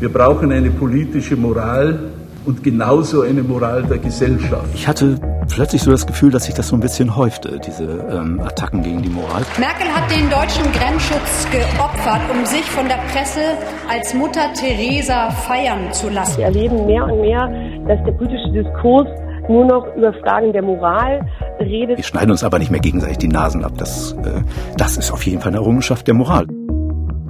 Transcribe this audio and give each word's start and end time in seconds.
Wir 0.00 0.10
brauchen 0.10 0.50
eine 0.50 0.70
politische 0.70 1.36
Moral 1.36 1.98
und 2.46 2.62
genauso 2.62 3.20
eine 3.20 3.42
Moral 3.42 3.82
der 3.82 3.98
Gesellschaft. 3.98 4.64
Ich 4.72 4.88
hatte 4.88 5.16
plötzlich 5.46 5.82
so 5.82 5.90
das 5.90 6.06
Gefühl, 6.06 6.30
dass 6.30 6.44
sich 6.44 6.54
das 6.54 6.68
so 6.68 6.76
ein 6.76 6.80
bisschen 6.80 7.16
häufte, 7.16 7.58
diese 7.58 7.84
ähm, 8.10 8.40
Attacken 8.40 8.82
gegen 8.82 9.02
die 9.02 9.10
Moral. 9.10 9.42
Merkel 9.58 9.88
hat 9.88 10.10
den 10.10 10.30
deutschen 10.30 10.64
Grenzschutz 10.72 11.46
geopfert, 11.52 12.22
um 12.32 12.46
sich 12.46 12.62
von 12.62 12.88
der 12.88 12.98
Presse 13.12 13.42
als 13.90 14.14
Mutter 14.14 14.50
Teresa 14.54 15.30
feiern 15.30 15.92
zu 15.92 16.08
lassen. 16.08 16.38
Wir 16.38 16.46
erleben 16.46 16.86
mehr 16.86 17.04
und 17.04 17.20
mehr, 17.20 17.46
dass 17.86 18.02
der 18.06 18.12
politische 18.12 18.52
Diskurs 18.52 19.06
nur 19.50 19.66
noch 19.66 19.86
über 19.96 20.14
Fragen 20.14 20.54
der 20.54 20.62
Moral 20.62 21.20
redet. 21.58 21.98
Wir 21.98 22.04
schneiden 22.04 22.30
uns 22.30 22.42
aber 22.42 22.58
nicht 22.58 22.70
mehr 22.70 22.80
gegenseitig 22.80 23.18
die 23.18 23.28
Nasen 23.28 23.66
ab. 23.66 23.72
Das, 23.76 24.12
äh, 24.12 24.40
das 24.78 24.96
ist 24.96 25.12
auf 25.12 25.26
jeden 25.26 25.42
Fall 25.42 25.48
eine 25.48 25.58
Errungenschaft 25.58 26.06
der 26.06 26.14
Moral. 26.14 26.46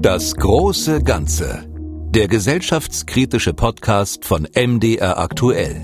Das 0.00 0.36
große 0.36 1.02
Ganze. 1.02 1.69
Der 2.12 2.26
gesellschaftskritische 2.26 3.54
Podcast 3.54 4.24
von 4.24 4.48
MDR 4.52 5.16
aktuell. 5.16 5.76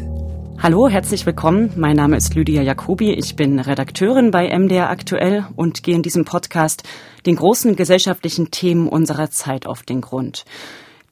Hallo, 0.60 0.88
herzlich 0.88 1.24
willkommen. 1.24 1.70
Mein 1.76 1.94
Name 1.94 2.16
ist 2.16 2.34
Lydia 2.34 2.62
Jacobi. 2.62 3.12
Ich 3.12 3.36
bin 3.36 3.60
Redakteurin 3.60 4.32
bei 4.32 4.48
MDR 4.48 4.90
aktuell 4.90 5.46
und 5.54 5.84
gehe 5.84 5.94
in 5.94 6.02
diesem 6.02 6.24
Podcast 6.24 6.82
den 7.26 7.36
großen 7.36 7.76
gesellschaftlichen 7.76 8.50
Themen 8.50 8.88
unserer 8.88 9.30
Zeit 9.30 9.68
auf 9.68 9.84
den 9.84 10.00
Grund. 10.00 10.44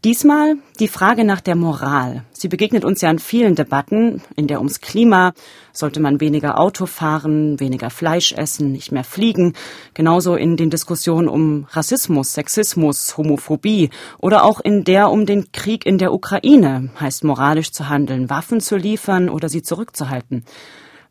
Diesmal 0.05 0.57
die 0.81 0.89
Frage 0.89 1.25
nach 1.25 1.41
der 1.41 1.57
Moral. 1.57 2.25
Sie 2.35 2.49
begegnet 2.49 2.85
uns 2.85 3.01
ja 3.01 3.11
in 3.11 3.19
vielen 3.19 3.55
Debatten, 3.55 4.21
in 4.37 4.47
der 4.47 4.59
ums 4.59 4.83
Klima, 4.83 5.33
sollte 5.73 5.99
man 5.99 6.21
weniger 6.21 6.61
Auto 6.61 6.85
fahren, 6.85 7.59
weniger 7.59 7.89
Fleisch 7.89 8.33
essen, 8.33 8.71
nicht 8.71 8.93
mehr 8.93 9.03
fliegen, 9.03 9.55
genauso 9.95 10.35
in 10.35 10.59
den 10.59 10.69
Diskussionen 10.69 11.27
um 11.27 11.67
Rassismus, 11.71 12.35
Sexismus, 12.35 13.17
Homophobie 13.17 13.89
oder 14.19 14.45
auch 14.45 14.61
in 14.61 14.85
der 14.85 15.11
um 15.11 15.25
den 15.25 15.53
Krieg 15.53 15.87
in 15.87 15.97
der 15.97 16.13
Ukraine, 16.13 16.91
heißt 17.01 17.25
moralisch 17.25 17.73
zu 17.73 17.89
handeln, 17.89 18.29
Waffen 18.29 18.61
zu 18.61 18.77
liefern 18.77 19.31
oder 19.31 19.49
sie 19.49 19.63
zurückzuhalten. 19.63 20.45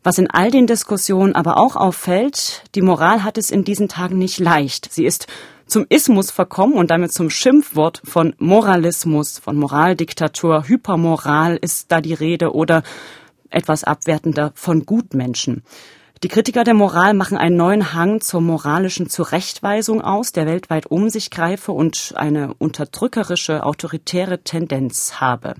Was 0.04 0.18
in 0.18 0.30
all 0.30 0.52
den 0.52 0.68
Diskussionen 0.68 1.34
aber 1.34 1.56
auch 1.56 1.74
auffällt, 1.74 2.62
die 2.76 2.82
Moral 2.82 3.24
hat 3.24 3.38
es 3.38 3.50
in 3.50 3.64
diesen 3.64 3.88
Tagen 3.88 4.18
nicht 4.18 4.38
leicht. 4.38 4.92
Sie 4.92 5.04
ist 5.04 5.26
zum 5.66 5.86
Ismus 5.88 6.30
verkommen 6.30 6.74
und 6.74 6.90
damit 6.90 7.12
zum 7.12 7.30
Schimpfwort 7.30 8.02
von 8.04 8.34
Moralismus, 8.38 9.38
von 9.38 9.56
Moraldiktatur, 9.56 10.68
Hypermoral 10.68 11.56
ist 11.56 11.90
da 11.90 12.00
die 12.00 12.14
Rede 12.14 12.54
oder 12.54 12.82
etwas 13.50 13.84
abwertender 13.84 14.52
von 14.54 14.84
Gutmenschen. 14.84 15.62
Die 16.22 16.28
Kritiker 16.28 16.64
der 16.64 16.74
Moral 16.74 17.12
machen 17.12 17.36
einen 17.36 17.56
neuen 17.56 17.92
Hang 17.92 18.20
zur 18.20 18.40
moralischen 18.40 19.10
Zurechtweisung 19.10 20.00
aus, 20.00 20.32
der 20.32 20.46
weltweit 20.46 20.86
um 20.86 21.10
sich 21.10 21.30
greife 21.30 21.72
und 21.72 22.14
eine 22.16 22.54
unterdrückerische, 22.54 23.64
autoritäre 23.64 24.42
Tendenz 24.42 25.20
habe. 25.20 25.54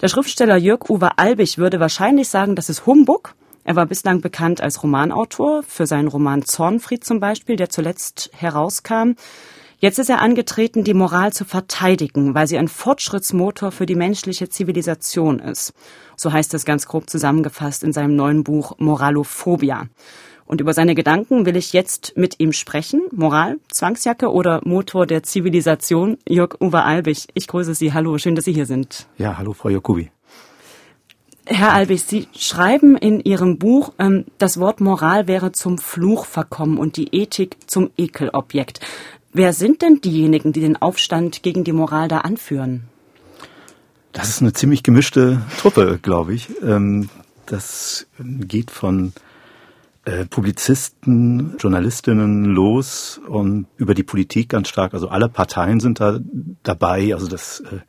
Der 0.00 0.08
Schriftsteller 0.08 0.56
Jörg 0.56 0.88
Uwe 0.88 1.18
Albig 1.18 1.58
würde 1.58 1.78
wahrscheinlich 1.78 2.30
sagen, 2.30 2.56
das 2.56 2.70
ist 2.70 2.86
Humbug, 2.86 3.34
er 3.64 3.76
war 3.76 3.86
bislang 3.86 4.20
bekannt 4.20 4.60
als 4.60 4.82
Romanautor, 4.82 5.62
für 5.62 5.86
seinen 5.86 6.08
Roman 6.08 6.44
Zornfried 6.44 7.04
zum 7.04 7.20
Beispiel, 7.20 7.56
der 7.56 7.68
zuletzt 7.68 8.30
herauskam. 8.34 9.12
Jetzt 9.78 9.98
ist 9.98 10.10
er 10.10 10.20
angetreten, 10.20 10.84
die 10.84 10.92
Moral 10.92 11.32
zu 11.32 11.46
verteidigen, 11.46 12.34
weil 12.34 12.46
sie 12.46 12.58
ein 12.58 12.68
Fortschrittsmotor 12.68 13.72
für 13.72 13.86
die 13.86 13.94
menschliche 13.94 14.50
Zivilisation 14.50 15.38
ist. 15.38 15.72
So 16.16 16.32
heißt 16.32 16.52
es 16.52 16.66
ganz 16.66 16.86
grob 16.86 17.08
zusammengefasst 17.08 17.82
in 17.82 17.94
seinem 17.94 18.14
neuen 18.14 18.44
Buch 18.44 18.74
Moralophobia. 18.78 19.86
Und 20.44 20.60
über 20.60 20.74
seine 20.74 20.94
Gedanken 20.94 21.46
will 21.46 21.56
ich 21.56 21.72
jetzt 21.72 22.14
mit 22.16 22.40
ihm 22.40 22.52
sprechen. 22.52 23.02
Moral, 23.12 23.58
Zwangsjacke 23.72 24.30
oder 24.30 24.60
Motor 24.64 25.06
der 25.06 25.22
Zivilisation? 25.22 26.18
Jörg 26.28 26.60
Uwe 26.60 26.82
Albig, 26.82 27.28
ich 27.34 27.46
grüße 27.46 27.74
Sie. 27.74 27.94
Hallo, 27.94 28.18
schön, 28.18 28.34
dass 28.34 28.44
Sie 28.44 28.52
hier 28.52 28.66
sind. 28.66 29.06
Ja, 29.16 29.38
hallo, 29.38 29.52
Frau 29.52 29.68
Jacobi. 29.68 30.10
Herr 31.52 31.72
Albig, 31.72 32.04
Sie 32.04 32.28
schreiben 32.32 32.96
in 32.96 33.18
Ihrem 33.18 33.58
Buch, 33.58 33.92
ähm, 33.98 34.24
das 34.38 34.60
Wort 34.60 34.80
Moral 34.80 35.26
wäre 35.26 35.50
zum 35.50 35.78
Fluch 35.78 36.24
verkommen 36.24 36.78
und 36.78 36.96
die 36.96 37.08
Ethik 37.12 37.56
zum 37.66 37.90
Ekelobjekt. 37.96 38.78
Wer 39.32 39.52
sind 39.52 39.82
denn 39.82 40.00
diejenigen, 40.00 40.52
die 40.52 40.60
den 40.60 40.80
Aufstand 40.80 41.42
gegen 41.42 41.64
die 41.64 41.72
Moral 41.72 42.06
da 42.06 42.18
anführen? 42.18 42.84
Das 44.12 44.28
ist 44.28 44.42
eine 44.42 44.52
ziemlich 44.52 44.84
gemischte 44.84 45.42
Truppe, 45.58 45.98
glaube 46.00 46.34
ich. 46.34 46.50
Ähm, 46.62 47.08
das 47.46 48.06
geht 48.20 48.70
von 48.70 49.12
äh, 50.04 50.26
Publizisten, 50.26 51.56
Journalistinnen 51.58 52.44
los 52.44 53.20
und 53.26 53.66
über 53.76 53.94
die 53.94 54.04
Politik 54.04 54.50
ganz 54.50 54.68
stark. 54.68 54.94
Also 54.94 55.08
alle 55.08 55.28
Parteien 55.28 55.80
sind 55.80 55.98
da 55.98 56.20
dabei. 56.62 57.12
Also 57.12 57.26
das 57.26 57.58
äh, 57.58 57.80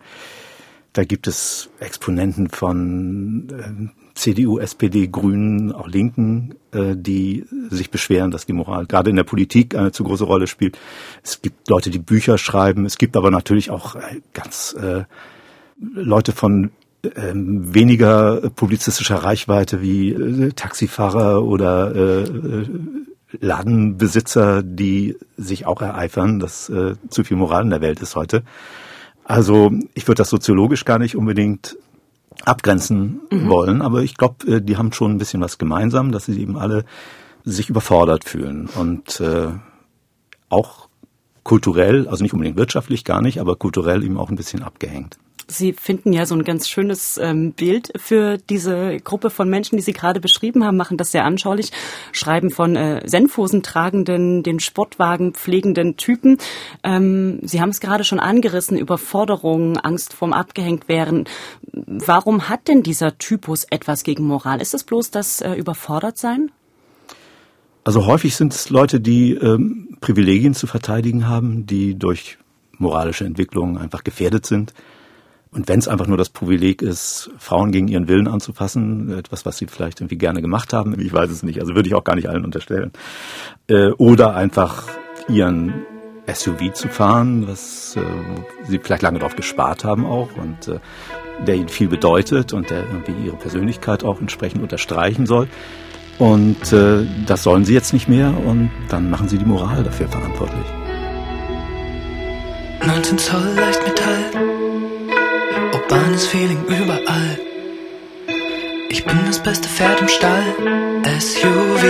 da 0.94 1.04
gibt 1.04 1.28
es 1.28 1.70
Exponenten 1.80 2.50
von 2.50 3.48
äh, 3.50 4.12
CDU, 4.14 4.60
SPD, 4.60 5.08
Grünen, 5.08 5.72
auch 5.72 5.88
Linken, 5.88 6.56
äh, 6.72 6.96
die 6.96 7.46
sich 7.70 7.92
beschweren, 7.92 8.32
dass 8.32 8.46
die 8.46 8.54
Moral 8.54 8.86
gerade 8.86 9.10
in 9.10 9.16
der 9.16 9.24
Politik 9.24 9.76
eine 9.76 9.92
zu 9.92 10.04
große 10.04 10.26
Rolle 10.26 10.48
spielt. 10.48 10.78
Es 11.24 11.42
gibt 11.42 11.70
Leute, 11.70 11.90
die 11.90 12.00
Bücher 12.00 12.38
schreiben. 12.38 12.86
Es 12.86 12.98
gibt 12.98 13.16
aber 13.16 13.32
natürlich 13.32 13.72
auch 13.72 13.96
äh, 13.96 14.22
ganz 14.34 14.76
äh, 14.80 15.06
Leute 15.80 16.34
von 16.34 16.72
ähm, 17.16 17.74
weniger 17.74 18.50
publizistischer 18.52 19.18
Reichweite 19.18 19.82
wie 19.82 20.12
äh, 20.12 20.52
Taxifahrer 20.52 21.44
oder 21.44 21.96
äh, 21.96 22.22
äh, 22.24 22.70
Ladenbesitzer, 23.40 24.62
die 24.62 25.16
sich 25.38 25.66
auch 25.66 25.82
ereifern, 25.82 26.40
dass 26.40 26.70
äh, 26.70 26.96
zu 27.10 27.24
viel 27.24 27.38
Moral 27.38 27.64
in 27.64 27.70
der 27.70 27.82
Welt 27.82 28.02
ist 28.02 28.16
heute. 28.16 28.44
Also 29.32 29.72
ich 29.94 30.10
würde 30.10 30.18
das 30.18 30.30
soziologisch 30.30 30.84
gar 30.84 31.00
nicht 31.00 31.16
unbedingt 31.16 31.78
abgrenzen 32.44 33.22
mhm. 33.32 33.48
wollen, 33.48 33.82
aber 33.82 34.02
ich 34.02 34.18
glaube, 34.18 34.46
äh, 34.46 34.62
die 34.62 34.76
haben 34.76 34.92
schon 34.92 35.12
ein 35.12 35.18
bisschen 35.20 35.40
was 35.40 35.58
gemeinsam, 35.58 36.12
dass 36.12 36.26
sie 36.26 36.38
eben 36.38 36.58
alle 36.58 36.84
sich 37.46 37.70
überfordert 37.70 38.26
fühlen 38.26 38.68
und 38.76 39.22
äh, 39.22 39.48
auch 40.50 40.90
kulturell, 41.44 42.10
also 42.10 42.24
nicht 42.24 42.34
unbedingt 42.34 42.58
wirtschaftlich 42.58 43.06
gar 43.06 43.22
nicht, 43.22 43.40
aber 43.40 43.56
kulturell 43.56 44.04
eben 44.04 44.18
auch 44.18 44.30
ein 44.30 44.36
bisschen 44.36 44.64
abgehängt. 44.64 45.18
Sie 45.52 45.74
finden 45.74 46.14
ja 46.14 46.26
so 46.26 46.34
ein 46.34 46.44
ganz 46.44 46.70
schönes 46.70 47.18
ähm, 47.22 47.52
Bild 47.52 47.92
für 47.98 48.38
diese 48.38 48.98
Gruppe 48.98 49.30
von 49.30 49.50
Menschen, 49.50 49.76
die 49.76 49.84
Sie 49.84 49.92
gerade 49.92 50.22
beschrieben 50.22 50.64
haben, 50.66 50.78
machen 50.78 50.98
das 50.98 51.12
sehr 51.12 51.26
anschaulich, 51.26 51.72
schreiben 52.14 52.50
von 52.50 52.76
äh, 52.76 53.08
Senfhosen 53.08 53.62
tragenden, 53.62 54.44
den 54.44 54.60
Sportwagen 54.60 55.34
pflegenden 55.34 55.98
Typen. 55.98 56.38
Ähm, 56.84 57.40
Sie 57.44 57.60
haben 57.60 57.70
es 57.70 57.82
gerade 57.82 58.04
schon 58.04 58.20
angerissen, 58.20 58.78
Überforderung, 58.78 59.78
Angst 59.78 60.14
vorm 60.14 60.32
abgehängt 60.32 60.88
werden. 60.88 61.26
Warum 61.74 62.48
hat 62.48 62.68
denn 62.70 62.82
dieser 62.82 63.18
Typus 63.18 63.66
etwas 63.70 64.04
gegen 64.04 64.24
Moral? 64.26 64.62
Ist 64.62 64.74
es 64.74 64.86
bloß 64.86 65.12
das 65.12 65.42
äh, 65.42 65.54
Überfordertsein? 65.54 66.52
Also 67.84 68.06
häufig 68.06 68.36
sind 68.36 68.54
es 68.54 68.70
Leute, 68.70 69.02
die 69.02 69.34
ähm, 69.34 69.98
Privilegien 70.00 70.54
zu 70.54 70.68
verteidigen 70.68 71.28
haben, 71.28 71.66
die 71.66 71.96
durch 71.96 72.38
moralische 72.78 73.26
Entwicklungen 73.26 73.78
einfach 73.78 74.04
gefährdet 74.04 74.46
sind 74.46 74.74
und 75.54 75.68
wenn 75.68 75.80
es 75.80 75.88
einfach 75.90 76.08
nur 76.08 76.18
das 76.18 76.30
Privileg 76.30 76.82
ist, 76.82 77.30
Frauen 77.38 77.72
gegen 77.72 77.90
ihren 77.90 78.08
Willen 78.08 78.30
anzufassen, 78.30 79.12
etwas, 79.18 79.46
was 79.46 79.58
sie 79.58 79.68
vielleicht 79.68 80.00
irgendwie 80.00 80.18
gerne 80.18 80.42
gemacht 80.42 80.72
haben, 80.72 80.98
ich 81.00 81.12
weiß 81.12 81.30
es 81.30 81.44
nicht, 81.44 81.60
also 81.60 81.76
würde 81.76 81.90
ich 81.90 81.96
auch 81.96 82.06
gar 82.06 82.16
nicht 82.16 82.30
allen 82.30 82.46
unterstellen. 82.46 82.92
Äh, 83.68 83.90
oder 83.92 84.34
einfach 84.36 84.86
ihren 85.28 85.74
SUV 86.34 86.72
zu 86.74 86.88
fahren, 86.88 87.48
was 87.48 87.98
äh, 87.98 88.02
sie 88.66 88.80
vielleicht 88.80 89.02
lange 89.02 89.20
darauf 89.20 89.36
gespart 89.36 89.84
haben 89.84 90.06
auch 90.06 90.30
und 90.38 90.70
äh, 90.70 90.80
der 91.46 91.56
ihnen 91.56 91.70
viel 91.70 91.90
bedeutet 91.90 92.54
und 92.54 92.70
der 92.70 92.86
irgendwie 92.86 93.14
ihre 93.26 93.36
Persönlichkeit 93.36 94.06
auch 94.06 94.22
entsprechend 94.22 94.62
unterstreichen 94.62 95.26
soll. 95.26 95.50
Und 96.18 96.72
äh, 96.72 97.06
das 97.26 97.44
sollen 97.44 97.66
sie 97.66 97.74
jetzt 97.74 97.92
nicht 97.92 98.08
mehr 98.08 98.34
und 98.46 98.70
dann 98.90 99.10
machen 99.10 99.28
sie 99.28 99.38
die 99.38 99.46
Moral 99.46 99.84
dafür 99.84 100.08
verantwortlich. 100.08 100.66
19 102.86 103.18
Zoll 103.18 103.54
Leichtmetall 103.56 104.51
urbanes 106.22 106.26
Feeling 106.26 106.64
überall. 106.66 107.40
Ich 108.90 109.06
bin 109.06 109.18
das 109.26 109.40
beste 109.40 109.68
Pferd 109.68 110.02
im 110.02 110.08
Stall, 110.08 110.44
SUV. 111.20 111.84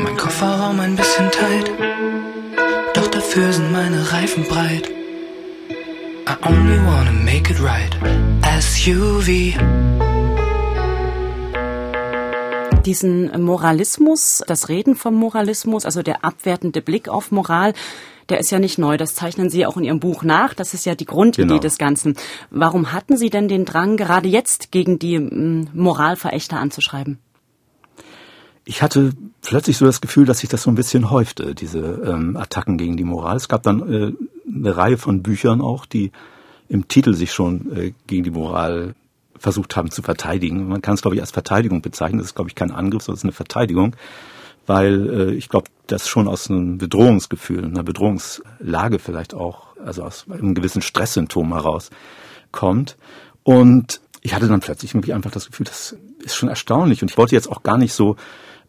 Mein 0.00 0.16
Kofferraum 0.16 0.80
ein 0.80 0.96
bisschen 0.96 1.30
tight, 1.30 1.70
doch 2.94 3.06
dafür 3.08 3.52
sind 3.52 3.72
meine 3.72 4.12
Reifen 4.12 4.44
breit. 4.44 4.90
I 6.28 6.34
only 6.44 6.78
wanna 6.84 7.12
make 7.12 7.50
it 7.50 7.60
right, 7.62 7.96
SUV 8.60 9.54
diesen 12.84 13.42
Moralismus, 13.42 14.44
das 14.46 14.68
Reden 14.68 14.94
vom 14.94 15.14
Moralismus, 15.14 15.84
also 15.84 16.04
der 16.04 16.24
abwertende 16.24 16.82
Blick 16.82 17.08
auf 17.08 17.32
Moral, 17.32 17.74
der 18.28 18.40
ist 18.40 18.50
ja 18.50 18.58
nicht 18.58 18.78
neu. 18.78 18.96
Das 18.96 19.14
zeichnen 19.14 19.50
Sie 19.50 19.66
auch 19.66 19.76
in 19.76 19.84
Ihrem 19.84 20.00
Buch 20.00 20.22
nach. 20.22 20.54
Das 20.54 20.74
ist 20.74 20.86
ja 20.86 20.94
die 20.94 21.04
Grundidee 21.04 21.48
genau. 21.48 21.60
des 21.60 21.78
Ganzen. 21.78 22.16
Warum 22.50 22.92
hatten 22.92 23.16
Sie 23.16 23.30
denn 23.30 23.48
den 23.48 23.64
Drang, 23.64 23.96
gerade 23.96 24.28
jetzt 24.28 24.72
gegen 24.72 24.98
die 24.98 25.18
Moralverächter 25.18 26.58
anzuschreiben? 26.58 27.18
Ich 28.64 28.82
hatte 28.82 29.12
plötzlich 29.42 29.76
so 29.76 29.86
das 29.86 30.00
Gefühl, 30.00 30.24
dass 30.26 30.40
sich 30.40 30.50
das 30.50 30.62
so 30.62 30.70
ein 30.70 30.74
bisschen 30.74 31.10
häufte, 31.10 31.54
diese 31.54 31.78
ähm, 31.78 32.36
Attacken 32.36 32.78
gegen 32.78 32.96
die 32.96 33.04
Moral. 33.04 33.36
Es 33.36 33.48
gab 33.48 33.62
dann 33.62 33.80
äh, 33.88 34.12
eine 34.52 34.76
Reihe 34.76 34.98
von 34.98 35.22
Büchern 35.22 35.60
auch, 35.60 35.86
die 35.86 36.10
im 36.68 36.88
Titel 36.88 37.14
sich 37.14 37.32
schon 37.32 37.76
äh, 37.76 37.92
gegen 38.08 38.24
die 38.24 38.32
Moral 38.32 38.96
versucht 39.38 39.76
haben 39.76 39.90
zu 39.92 40.02
verteidigen. 40.02 40.66
Man 40.66 40.82
kann 40.82 40.94
es, 40.94 41.02
glaube 41.02 41.14
ich, 41.14 41.20
als 41.20 41.30
Verteidigung 41.30 41.80
bezeichnen. 41.80 42.18
Das 42.18 42.28
ist, 42.28 42.34
glaube 42.34 42.50
ich, 42.50 42.56
kein 42.56 42.72
Angriff, 42.72 43.02
sondern 43.02 43.16
es 43.16 43.20
ist 43.20 43.24
eine 43.24 43.32
Verteidigung, 43.32 43.94
weil 44.66 45.10
äh, 45.10 45.34
ich 45.34 45.48
glaube, 45.48 45.68
das 45.86 46.08
schon 46.08 46.28
aus 46.28 46.50
einem 46.50 46.78
Bedrohungsgefühl, 46.78 47.64
einer 47.64 47.82
Bedrohungslage 47.82 48.98
vielleicht 48.98 49.34
auch, 49.34 49.76
also 49.84 50.02
aus 50.02 50.26
einem 50.30 50.54
gewissen 50.54 50.82
Stresssymptom 50.82 51.52
heraus 51.52 51.90
kommt. 52.52 52.96
Und 53.42 54.00
ich 54.22 54.34
hatte 54.34 54.48
dann 54.48 54.60
plötzlich 54.60 54.92
irgendwie 54.92 55.12
einfach 55.12 55.30
das 55.30 55.46
Gefühl, 55.46 55.66
das 55.66 55.96
ist 56.24 56.34
schon 56.34 56.48
erstaunlich. 56.48 57.02
Und 57.02 57.10
ich 57.10 57.18
wollte 57.18 57.34
jetzt 57.34 57.50
auch 57.50 57.62
gar 57.62 57.78
nicht 57.78 57.92
so 57.92 58.16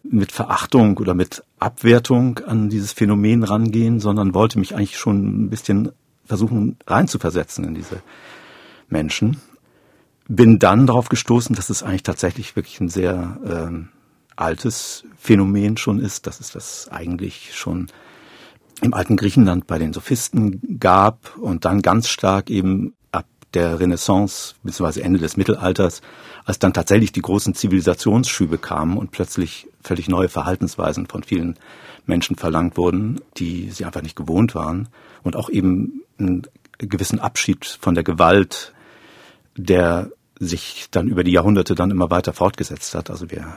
mit 0.03 0.31
Verachtung 0.31 0.97
oder 0.97 1.13
mit 1.13 1.43
Abwertung 1.59 2.39
an 2.39 2.69
dieses 2.69 2.93
Phänomen 2.93 3.43
rangehen, 3.43 3.99
sondern 3.99 4.33
wollte 4.33 4.59
mich 4.59 4.75
eigentlich 4.75 4.97
schon 4.97 5.45
ein 5.45 5.49
bisschen 5.49 5.91
versuchen 6.25 6.77
reinzuversetzen 6.85 7.63
in 7.65 7.73
diese 7.73 8.01
Menschen. 8.89 9.37
Bin 10.27 10.59
dann 10.59 10.87
darauf 10.87 11.09
gestoßen, 11.09 11.55
dass 11.55 11.69
es 11.69 11.83
eigentlich 11.83 12.03
tatsächlich 12.03 12.55
wirklich 12.55 12.79
ein 12.79 12.89
sehr 12.89 13.39
ähm, 13.45 13.89
altes 14.37 15.03
Phänomen 15.17 15.77
schon 15.77 15.99
ist, 15.99 16.27
dass 16.27 16.39
es 16.39 16.51
das 16.51 16.87
eigentlich 16.89 17.55
schon 17.55 17.87
im 18.81 18.93
alten 18.93 19.17
Griechenland 19.17 19.67
bei 19.67 19.79
den 19.79 19.93
Sophisten 19.93 20.77
gab 20.79 21.35
und 21.37 21.65
dann 21.65 21.81
ganz 21.81 22.07
stark 22.07 22.49
eben 22.49 22.93
ab 23.11 23.25
der 23.53 23.79
Renaissance 23.79 24.55
bzw. 24.63 25.01
Ende 25.01 25.19
des 25.19 25.35
Mittelalters, 25.35 26.01
als 26.45 26.59
dann 26.59 26.73
tatsächlich 26.73 27.11
die 27.11 27.21
großen 27.21 27.55
Zivilisationsschübe 27.55 28.57
kamen 28.57 28.97
und 28.97 29.11
plötzlich 29.11 29.67
völlig 29.81 30.07
neue 30.07 30.29
Verhaltensweisen 30.29 31.07
von 31.07 31.23
vielen 31.23 31.57
Menschen 32.05 32.35
verlangt 32.35 32.77
wurden, 32.77 33.19
die 33.37 33.71
sie 33.71 33.85
einfach 33.85 34.03
nicht 34.03 34.15
gewohnt 34.15 34.53
waren 34.53 34.89
und 35.23 35.35
auch 35.35 35.49
eben 35.49 36.03
einen 36.19 36.43
gewissen 36.77 37.19
Abschied 37.19 37.65
von 37.65 37.95
der 37.95 38.03
Gewalt, 38.03 38.73
der 39.55 40.11
sich 40.39 40.87
dann 40.91 41.07
über 41.07 41.23
die 41.23 41.31
Jahrhunderte 41.31 41.73
dann 41.73 41.89
immer 41.89 42.11
weiter 42.11 42.33
fortgesetzt 42.33 42.93
hat. 42.93 43.09
Also 43.09 43.31
wir 43.31 43.47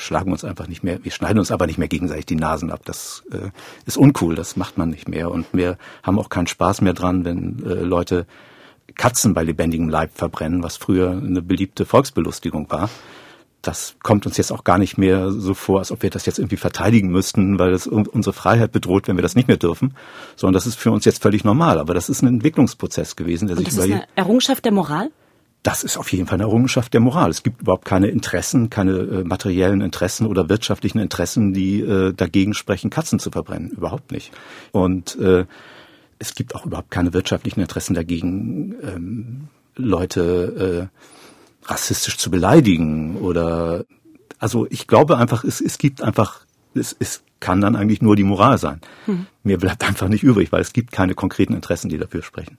schlagen 0.00 0.32
uns 0.32 0.44
einfach 0.44 0.66
nicht 0.66 0.82
mehr, 0.82 1.02
wir 1.04 1.12
schneiden 1.12 1.38
uns 1.38 1.50
aber 1.50 1.66
nicht 1.66 1.78
mehr 1.78 1.88
gegenseitig 1.88 2.26
die 2.26 2.36
Nasen 2.36 2.70
ab. 2.70 2.80
Das 2.84 3.22
äh, 3.32 3.50
ist 3.86 3.96
uncool, 3.96 4.34
das 4.34 4.56
macht 4.56 4.78
man 4.78 4.90
nicht 4.90 5.08
mehr. 5.08 5.30
Und 5.30 5.46
wir 5.52 5.78
haben 6.02 6.18
auch 6.18 6.28
keinen 6.28 6.46
Spaß 6.46 6.80
mehr 6.80 6.94
dran, 6.94 7.24
wenn 7.24 7.62
äh, 7.64 7.74
Leute 7.74 8.26
Katzen 8.94 9.34
bei 9.34 9.42
lebendigem 9.42 9.88
Leib 9.88 10.10
verbrennen, 10.14 10.62
was 10.62 10.76
früher 10.76 11.10
eine 11.10 11.42
beliebte 11.42 11.84
Volksbelustigung 11.84 12.70
war. 12.70 12.90
Das 13.62 13.94
kommt 14.02 14.24
uns 14.24 14.38
jetzt 14.38 14.52
auch 14.52 14.64
gar 14.64 14.78
nicht 14.78 14.96
mehr 14.96 15.30
so 15.30 15.52
vor, 15.52 15.80
als 15.80 15.92
ob 15.92 16.02
wir 16.02 16.08
das 16.08 16.24
jetzt 16.24 16.38
irgendwie 16.38 16.56
verteidigen 16.56 17.08
müssten, 17.08 17.58
weil 17.58 17.74
es 17.74 17.86
unsere 17.86 18.32
Freiheit 18.32 18.72
bedroht, 18.72 19.06
wenn 19.06 19.16
wir 19.16 19.22
das 19.22 19.36
nicht 19.36 19.48
mehr 19.48 19.58
dürfen, 19.58 19.94
sondern 20.34 20.54
das 20.54 20.66
ist 20.66 20.78
für 20.78 20.90
uns 20.90 21.04
jetzt 21.04 21.22
völlig 21.22 21.44
normal. 21.44 21.78
Aber 21.78 21.92
das 21.92 22.08
ist 22.08 22.22
ein 22.22 22.28
Entwicklungsprozess 22.28 23.16
gewesen, 23.16 23.48
der 23.48 23.58
Und 23.58 23.64
sich 23.64 23.74
das 23.74 23.84
ist 23.84 23.86
über 23.86 23.96
eine 23.96 24.06
Errungenschaft 24.16 24.64
der 24.64 24.72
Moral? 24.72 25.10
Das 25.62 25.84
ist 25.84 25.96
auf 25.98 26.10
jeden 26.12 26.26
Fall 26.26 26.36
eine 26.36 26.44
Errungenschaft 26.44 26.94
der 26.94 27.00
Moral. 27.00 27.30
Es 27.30 27.42
gibt 27.42 27.62
überhaupt 27.62 27.84
keine 27.84 28.08
Interessen, 28.08 28.70
keine 28.70 28.92
äh, 28.92 29.24
materiellen 29.24 29.82
Interessen 29.82 30.26
oder 30.26 30.48
wirtschaftlichen 30.48 30.98
Interessen, 30.98 31.52
die 31.52 31.80
äh, 31.80 32.12
dagegen 32.12 32.54
sprechen, 32.54 32.88
Katzen 32.88 33.18
zu 33.18 33.30
verbrennen. 33.30 33.70
Überhaupt 33.70 34.10
nicht. 34.12 34.32
Und 34.72 35.18
äh, 35.18 35.44
es 36.18 36.34
gibt 36.34 36.54
auch 36.54 36.64
überhaupt 36.64 36.90
keine 36.90 37.12
wirtschaftlichen 37.12 37.60
Interessen 37.60 37.94
dagegen, 37.94 38.74
ähm, 38.82 39.48
Leute 39.76 40.90
äh, 40.90 41.68
rassistisch 41.70 42.16
zu 42.18 42.30
beleidigen 42.30 43.16
oder 43.16 43.84
also 44.38 44.66
ich 44.70 44.86
glaube 44.86 45.18
einfach, 45.18 45.44
es, 45.44 45.60
es 45.60 45.78
gibt 45.78 46.02
einfach, 46.02 46.46
es, 46.74 46.96
es 46.98 47.22
kann 47.40 47.60
dann 47.60 47.76
eigentlich 47.76 48.02
nur 48.02 48.16
die 48.16 48.24
Moral 48.24 48.58
sein. 48.58 48.80
Hm. 49.06 49.26
Mir 49.42 49.58
bleibt 49.58 49.82
einfach 49.84 50.08
nicht 50.08 50.22
übrig, 50.22 50.52
weil 50.52 50.60
es 50.60 50.72
gibt 50.72 50.92
keine 50.92 51.14
konkreten 51.14 51.54
Interessen, 51.54 51.88
die 51.88 51.98
dafür 51.98 52.22
sprechen. 52.22 52.58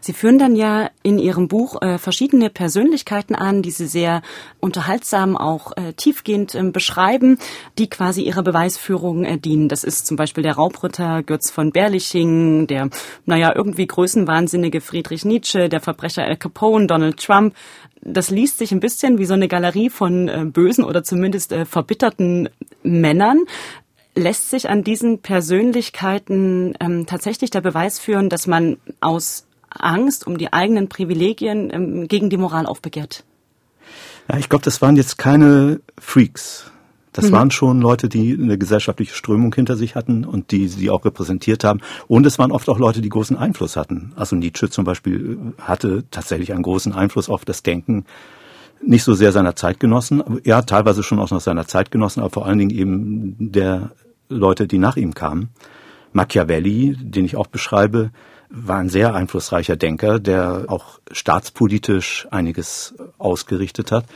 Sie 0.00 0.12
führen 0.12 0.38
dann 0.38 0.56
ja 0.56 0.90
in 1.02 1.18
Ihrem 1.18 1.48
Buch 1.48 1.80
äh, 1.82 1.98
verschiedene 1.98 2.50
Persönlichkeiten 2.50 3.34
an, 3.34 3.62
die 3.62 3.70
Sie 3.70 3.86
sehr 3.86 4.22
unterhaltsam, 4.58 5.36
auch 5.36 5.76
äh, 5.76 5.92
tiefgehend 5.92 6.54
äh, 6.54 6.62
beschreiben, 6.62 7.38
die 7.78 7.88
quasi 7.88 8.22
ihrer 8.22 8.42
Beweisführung 8.42 9.24
äh, 9.24 9.38
dienen. 9.38 9.68
Das 9.68 9.84
ist 9.84 10.06
zum 10.06 10.16
Beispiel 10.16 10.42
der 10.42 10.54
Raubritter 10.54 11.22
Götz 11.22 11.50
von 11.50 11.72
Berliching, 11.72 12.66
der, 12.66 12.90
naja, 13.26 13.52
irgendwie 13.54 13.86
größenwahnsinnige 13.86 14.80
Friedrich 14.80 15.24
Nietzsche, 15.24 15.68
der 15.68 15.80
Verbrecher 15.80 16.24
Al 16.24 16.36
Capone, 16.36 16.86
Donald 16.86 17.18
Trump. 17.18 17.54
Das 18.02 18.30
liest 18.30 18.58
sich 18.58 18.72
ein 18.72 18.80
bisschen 18.80 19.18
wie 19.18 19.26
so 19.26 19.34
eine 19.34 19.48
Galerie 19.48 19.90
von 19.90 20.28
äh, 20.28 20.44
bösen 20.46 20.84
oder 20.84 21.02
zumindest 21.02 21.52
äh, 21.52 21.64
verbitterten 21.64 22.48
Männern 22.82 23.40
lässt 24.20 24.50
sich 24.50 24.68
an 24.68 24.84
diesen 24.84 25.18
Persönlichkeiten 25.20 26.74
ähm, 26.80 27.06
tatsächlich 27.06 27.50
der 27.50 27.60
Beweis 27.60 27.98
führen, 27.98 28.28
dass 28.28 28.46
man 28.46 28.76
aus 29.00 29.46
Angst 29.70 30.26
um 30.26 30.38
die 30.38 30.52
eigenen 30.52 30.88
Privilegien 30.88 31.70
ähm, 31.72 32.08
gegen 32.08 32.30
die 32.30 32.36
Moral 32.36 32.66
aufbegehrt? 32.66 33.24
Ja, 34.28 34.38
ich 34.38 34.48
glaube, 34.48 34.64
das 34.64 34.82
waren 34.82 34.96
jetzt 34.96 35.18
keine 35.18 35.80
Freaks. 35.98 36.70
Das 37.12 37.26
mhm. 37.26 37.32
waren 37.32 37.50
schon 37.50 37.80
Leute, 37.80 38.08
die 38.08 38.38
eine 38.40 38.56
gesellschaftliche 38.56 39.14
Strömung 39.14 39.52
hinter 39.54 39.76
sich 39.76 39.96
hatten 39.96 40.24
und 40.24 40.52
die 40.52 40.68
sie 40.68 40.90
auch 40.90 41.04
repräsentiert 41.04 41.64
haben. 41.64 41.80
Und 42.06 42.24
es 42.26 42.38
waren 42.38 42.52
oft 42.52 42.68
auch 42.68 42.78
Leute, 42.78 43.00
die 43.00 43.08
großen 43.08 43.36
Einfluss 43.36 43.76
hatten. 43.76 44.12
Also 44.14 44.36
Nietzsche 44.36 44.70
zum 44.70 44.84
Beispiel 44.84 45.54
hatte 45.58 46.04
tatsächlich 46.10 46.52
einen 46.52 46.62
großen 46.62 46.92
Einfluss 46.92 47.28
auf 47.28 47.44
das 47.44 47.62
Denken 47.62 48.04
nicht 48.82 49.04
so 49.04 49.14
sehr 49.14 49.32
seiner 49.32 49.56
Zeitgenossen, 49.56 50.40
ja, 50.44 50.62
teilweise 50.62 51.02
schon 51.02 51.18
auch 51.18 51.30
noch 51.30 51.40
seiner 51.40 51.66
Zeitgenossen, 51.66 52.22
aber 52.22 52.30
vor 52.30 52.46
allen 52.46 52.58
Dingen 52.58 52.70
eben 52.70 53.36
der 53.52 53.90
Leute, 54.30 54.66
die 54.66 54.78
nach 54.78 54.96
ihm 54.96 55.12
kamen. 55.12 55.50
Machiavelli, 56.12 56.96
den 56.98 57.24
ich 57.24 57.36
auch 57.36 57.46
beschreibe, 57.46 58.10
war 58.48 58.78
ein 58.78 58.88
sehr 58.88 59.14
einflussreicher 59.14 59.76
Denker, 59.76 60.18
der 60.18 60.64
auch 60.68 60.98
staatspolitisch 61.12 62.26
einiges 62.30 62.94
ausgerichtet 63.18 63.92
hat. 63.92 64.06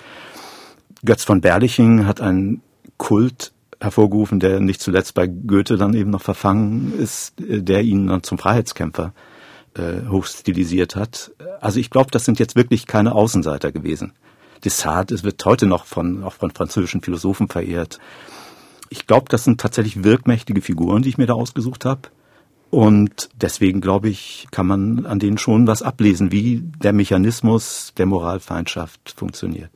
Götz 1.04 1.24
von 1.24 1.40
Berliching 1.40 2.06
hat 2.06 2.20
einen 2.20 2.62
Kult 2.96 3.52
hervorgerufen, 3.80 4.40
der 4.40 4.60
nicht 4.60 4.80
zuletzt 4.80 5.14
bei 5.14 5.26
Goethe 5.26 5.76
dann 5.76 5.94
eben 5.94 6.10
noch 6.10 6.22
verfangen 6.22 6.94
ist, 6.98 7.34
der 7.38 7.82
ihn 7.82 8.06
dann 8.06 8.22
zum 8.22 8.38
Freiheitskämpfer 8.38 9.12
äh, 9.74 10.08
hochstilisiert 10.08 10.96
hat. 10.96 11.32
Also 11.60 11.78
ich 11.78 11.90
glaube, 11.90 12.10
das 12.10 12.24
sind 12.24 12.38
jetzt 12.38 12.56
wirklich 12.56 12.86
keine 12.86 13.12
Außenseiter 13.12 13.72
gewesen. 13.72 14.12
Descartes 14.64 15.24
wird 15.24 15.44
heute 15.44 15.66
noch 15.66 15.84
von, 15.84 16.24
auch 16.24 16.32
von 16.32 16.50
französischen 16.50 17.02
Philosophen 17.02 17.48
verehrt. 17.48 17.98
Ich 18.90 19.06
glaube, 19.06 19.26
das 19.28 19.44
sind 19.44 19.60
tatsächlich 19.60 20.04
wirkmächtige 20.04 20.60
Figuren, 20.60 21.02
die 21.02 21.08
ich 21.08 21.18
mir 21.18 21.26
da 21.26 21.34
ausgesucht 21.34 21.84
habe. 21.84 22.02
Und 22.70 23.28
deswegen, 23.40 23.80
glaube 23.80 24.08
ich, 24.08 24.48
kann 24.50 24.66
man 24.66 25.06
an 25.06 25.20
denen 25.20 25.38
schon 25.38 25.66
was 25.66 25.82
ablesen, 25.82 26.32
wie 26.32 26.62
der 26.82 26.92
Mechanismus 26.92 27.92
der 27.96 28.06
Moralfeindschaft 28.06 29.14
funktioniert. 29.16 29.70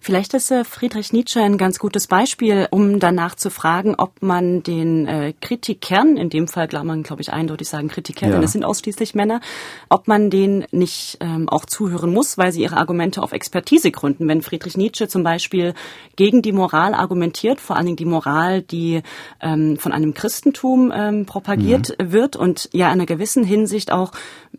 Vielleicht 0.00 0.34
ist 0.34 0.50
äh, 0.50 0.64
Friedrich 0.64 1.12
Nietzsche 1.12 1.40
ein 1.40 1.58
ganz 1.58 1.78
gutes 1.78 2.06
Beispiel, 2.06 2.68
um 2.70 2.98
danach 2.98 3.34
zu 3.34 3.50
fragen, 3.50 3.94
ob 3.96 4.22
man 4.22 4.62
den 4.62 5.06
äh, 5.06 5.34
Kritikern, 5.40 6.16
in 6.16 6.30
dem 6.30 6.48
Fall 6.48 6.68
kann 6.68 6.86
man, 6.86 7.02
glaube 7.02 7.22
ich, 7.22 7.32
eindeutig 7.32 7.68
sagen 7.68 7.88
Kritikern, 7.88 8.30
ja. 8.30 8.36
denn 8.36 8.44
es 8.44 8.52
sind 8.52 8.64
ausschließlich 8.64 9.14
Männer, 9.14 9.40
ob 9.88 10.08
man 10.08 10.30
denen 10.30 10.64
nicht 10.70 11.18
ähm, 11.20 11.48
auch 11.48 11.66
zuhören 11.66 12.12
muss, 12.12 12.38
weil 12.38 12.52
sie 12.52 12.62
ihre 12.62 12.76
Argumente 12.76 13.22
auf 13.22 13.32
Expertise 13.32 13.90
gründen. 13.90 14.28
Wenn 14.28 14.42
Friedrich 14.42 14.76
Nietzsche 14.76 15.08
zum 15.08 15.22
Beispiel 15.22 15.74
gegen 16.16 16.42
die 16.42 16.52
Moral 16.52 16.94
argumentiert, 16.94 17.60
vor 17.60 17.76
allen 17.76 17.86
Dingen 17.86 17.96
die 17.96 18.04
Moral, 18.04 18.62
die 18.62 19.02
ähm, 19.40 19.76
von 19.78 19.92
einem 19.92 20.14
Christentum 20.14 20.92
ähm, 20.94 21.26
propagiert 21.26 21.96
mhm. 21.98 22.12
wird 22.12 22.36
und 22.36 22.68
ja 22.72 22.86
in 22.86 22.92
einer 22.92 23.06
gewissen 23.06 23.44
Hinsicht 23.44 23.92
auch 23.92 24.12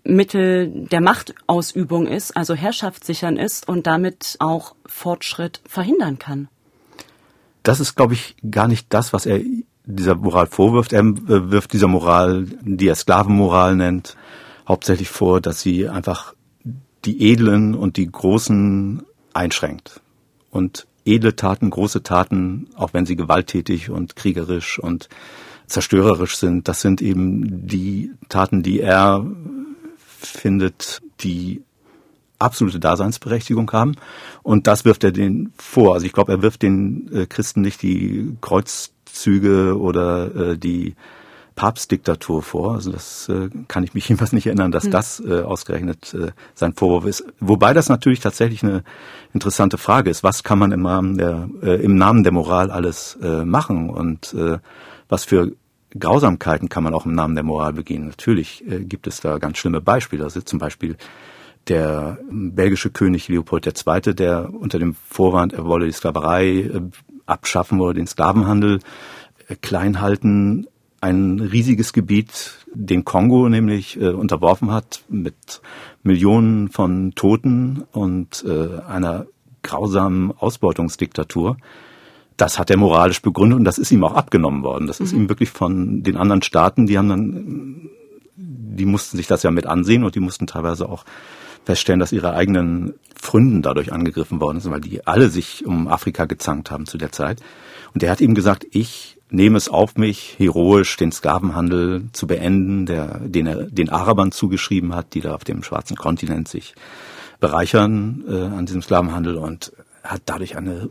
Mittel 0.04 0.88
der 0.92 1.02
Machtausübung 1.02 2.08
ist, 2.08 2.36
also 2.36 2.54
herrschaftssichern 2.54 3.38
ist 3.38 3.68
und 3.68 3.88
damit 3.88 4.36
auch 4.40 4.76
Fortschritt 5.02 5.62
verhindern 5.68 6.20
kann. 6.20 6.48
Das 7.64 7.80
ist, 7.80 7.96
glaube 7.96 8.14
ich, 8.14 8.36
gar 8.50 8.68
nicht 8.68 8.86
das, 8.90 9.14
was 9.14 9.26
er 9.26 9.40
dieser 9.86 10.16
Moral 10.16 10.46
vorwirft. 10.46 10.94
Er 10.94 11.02
äh, 11.02 11.52
wirft 11.52 11.74
dieser 11.74 11.88
Moral, 11.88 12.46
die 12.62 12.88
er 12.88 12.96
Sklavenmoral 12.96 13.76
nennt, 13.76 14.16
hauptsächlich 14.68 15.10
vor, 15.10 15.42
dass 15.42 15.62
sie 15.62 15.90
einfach 15.90 16.36
die 17.06 17.32
Edlen 17.32 17.74
und 17.74 17.98
die 17.98 18.12
Großen 18.12 19.04
einschränkt. 19.34 20.02
Und 20.52 20.86
edle 21.04 21.36
Taten, 21.36 21.72
große 21.72 22.04
Taten, 22.04 22.68
auch 22.76 22.94
wenn 22.94 23.08
sie 23.08 23.16
gewalttätig 23.16 23.90
und 23.90 24.16
kriegerisch 24.16 24.78
und 24.78 25.10
zerstörerisch 25.66 26.36
sind, 26.38 26.68
das 26.68 26.82
sind 26.82 27.02
eben 27.02 27.66
die 27.66 28.12
Taten, 28.30 28.62
die 28.62 28.82
er 28.82 29.26
findet, 30.20 31.02
die 31.22 31.64
absolute 32.42 32.80
Daseinsberechtigung 32.80 33.72
haben. 33.72 33.96
Und 34.44 34.68
das 34.68 34.86
wirft 34.86 35.04
er 35.04 35.12
denen 35.12 35.54
vor. 35.58 35.94
Also 35.94 36.06
ich 36.06 36.14
glaube, 36.14 36.32
er 36.32 36.42
wirft 36.42 36.62
den 36.62 37.10
äh, 37.14 37.26
Christen 37.26 37.62
nicht 37.62 37.82
die 37.82 38.38
Kreuzzüge 38.42 39.78
oder 39.80 40.36
äh, 40.36 40.58
die 40.58 40.96
Papstdiktatur 41.56 42.42
vor. 42.42 42.74
Also 42.74 42.92
das 42.92 43.30
äh, 43.30 43.50
kann 43.68 43.84
ich 43.84 43.94
mich 43.94 44.08
jedenfalls 44.10 44.34
nicht 44.34 44.48
erinnern, 44.48 44.72
dass 44.72 44.86
hm. 44.86 44.92
das 44.92 45.20
äh, 45.20 45.42
ausgerechnet 45.42 46.14
äh, 46.14 46.32
sein 46.56 46.74
Vorwurf 46.74 47.06
ist. 47.06 47.24
Wobei 47.40 47.74
das 47.74 47.90
natürlich 47.90 48.20
tatsächlich 48.20 48.64
eine 48.64 48.84
interessante 49.34 49.78
Frage 49.78 50.10
ist. 50.10 50.24
Was 50.24 50.44
kann 50.44 50.60
man 50.60 50.72
im 50.72 50.82
Namen 50.82 51.18
der, 51.18 51.50
äh, 51.62 51.84
im 51.84 51.96
Namen 51.96 52.24
der 52.24 52.32
Moral 52.32 52.72
alles 52.72 53.18
äh, 53.22 53.44
machen 53.44 53.90
und 53.90 54.34
äh, 54.34 54.60
was 55.10 55.26
für 55.26 55.52
Grausamkeiten 56.00 56.70
kann 56.70 56.84
man 56.84 56.94
auch 56.94 57.06
im 57.06 57.14
Namen 57.14 57.36
der 57.36 57.44
Moral 57.44 57.74
begehen. 57.74 58.08
Natürlich 58.08 58.66
äh, 58.68 58.80
gibt 58.80 59.08
es 59.08 59.20
da 59.20 59.38
ganz 59.38 59.58
schlimme 59.58 59.82
Beispiele. 59.82 60.24
Also 60.24 60.42
zum 60.42 60.60
Beispiel 60.60 60.96
der 61.68 62.18
belgische 62.30 62.90
König 62.90 63.28
Leopold 63.28 63.68
II., 63.68 64.14
der 64.14 64.54
unter 64.54 64.80
dem 64.80 64.96
Vorwand, 64.96 65.54
er 65.54 65.66
wolle 65.66 65.86
die 65.86 65.92
Sklaverei 65.92 66.48
äh, 66.48 66.82
abschaffen 67.26 67.80
oder 67.80 67.94
den 67.94 68.08
Sklavenhandel 68.08 68.80
äh, 69.48 69.56
klein 69.56 70.02
halten, 70.02 70.68
ein 71.02 71.40
riesiges 71.40 71.94
Gebiet, 71.94 72.66
den 72.74 73.04
Kongo 73.04 73.50
nämlich 73.50 74.00
äh, 74.00 74.10
unterworfen 74.10 74.72
hat 74.72 75.04
mit 75.10 75.62
Millionen 76.04 76.70
von 76.70 77.14
Toten 77.16 77.84
und 77.92 78.46
äh, 78.48 78.82
einer 78.82 79.26
grausamen 79.64 80.32
Ausbeutungsdiktatur. 80.32 81.58
Das 82.38 82.60
hat 82.60 82.70
er 82.70 82.78
moralisch 82.78 83.22
begründet 83.22 83.60
und 83.60 83.66
das 83.66 83.78
ist 83.78 83.92
ihm 83.92 84.04
auch 84.04 84.14
abgenommen 84.14 84.64
worden. 84.64 84.88
Das 84.88 85.00
ist 85.00 85.14
mhm. 85.14 85.22
ihm 85.22 85.30
wirklich 85.30 85.50
von 85.50 86.04
den 86.04 86.18
anderen 86.18 86.42
Staaten, 86.42 86.88
die 86.88 86.98
haben 86.98 87.10
dann, 87.10 87.90
die 88.36 88.86
mussten 88.86 89.18
sich 89.18 89.28
das 89.28 89.44
ja 89.44 89.52
mit 89.52 89.66
ansehen 89.66 90.04
und 90.04 90.16
die 90.16 90.20
mussten 90.20 90.48
teilweise 90.48 90.88
auch 90.88 91.04
feststellen, 91.66 92.00
dass 92.00 92.12
ihre 92.12 92.34
eigenen 92.34 92.94
Fründen 93.16 93.62
dadurch 93.62 93.94
angegriffen 93.94 94.42
worden 94.42 94.60
sind, 94.60 94.72
weil 94.72 94.82
die 94.82 95.06
alle 95.06 95.30
sich 95.30 95.66
um 95.66 95.88
Afrika 95.88 96.26
gezankt 96.26 96.72
haben 96.72 96.86
zu 96.86 96.98
der 96.98 97.12
Zeit. 97.12 97.42
Und 97.94 98.04
er 98.04 98.12
hat 98.12 98.22
ihm 98.22 98.34
gesagt, 98.34 98.66
ich 98.72 99.18
nehme 99.30 99.58
es 99.58 99.70
auf 99.70 99.96
mich, 99.96 100.36
heroisch 100.38 100.98
den 100.98 101.12
Sklavenhandel 101.12 102.06
zu 102.12 102.28
beenden, 102.28 102.86
der, 102.86 103.20
den 103.20 103.48
er 103.48 103.64
den 103.64 103.90
Arabern 103.90 104.32
zugeschrieben 104.32 104.94
hat, 104.94 105.14
die 105.14 105.22
da 105.22 105.34
auf 105.34 105.44
dem 105.44 105.64
schwarzen 105.64 105.96
Kontinent 105.96 106.48
sich 106.48 106.76
bereichern 107.40 108.24
äh, 108.28 108.34
an 108.34 108.66
diesem 108.66 108.82
Sklavenhandel 108.82 109.36
und 109.38 109.72
hat 110.04 110.22
dadurch 110.26 110.58
eine 110.58 110.90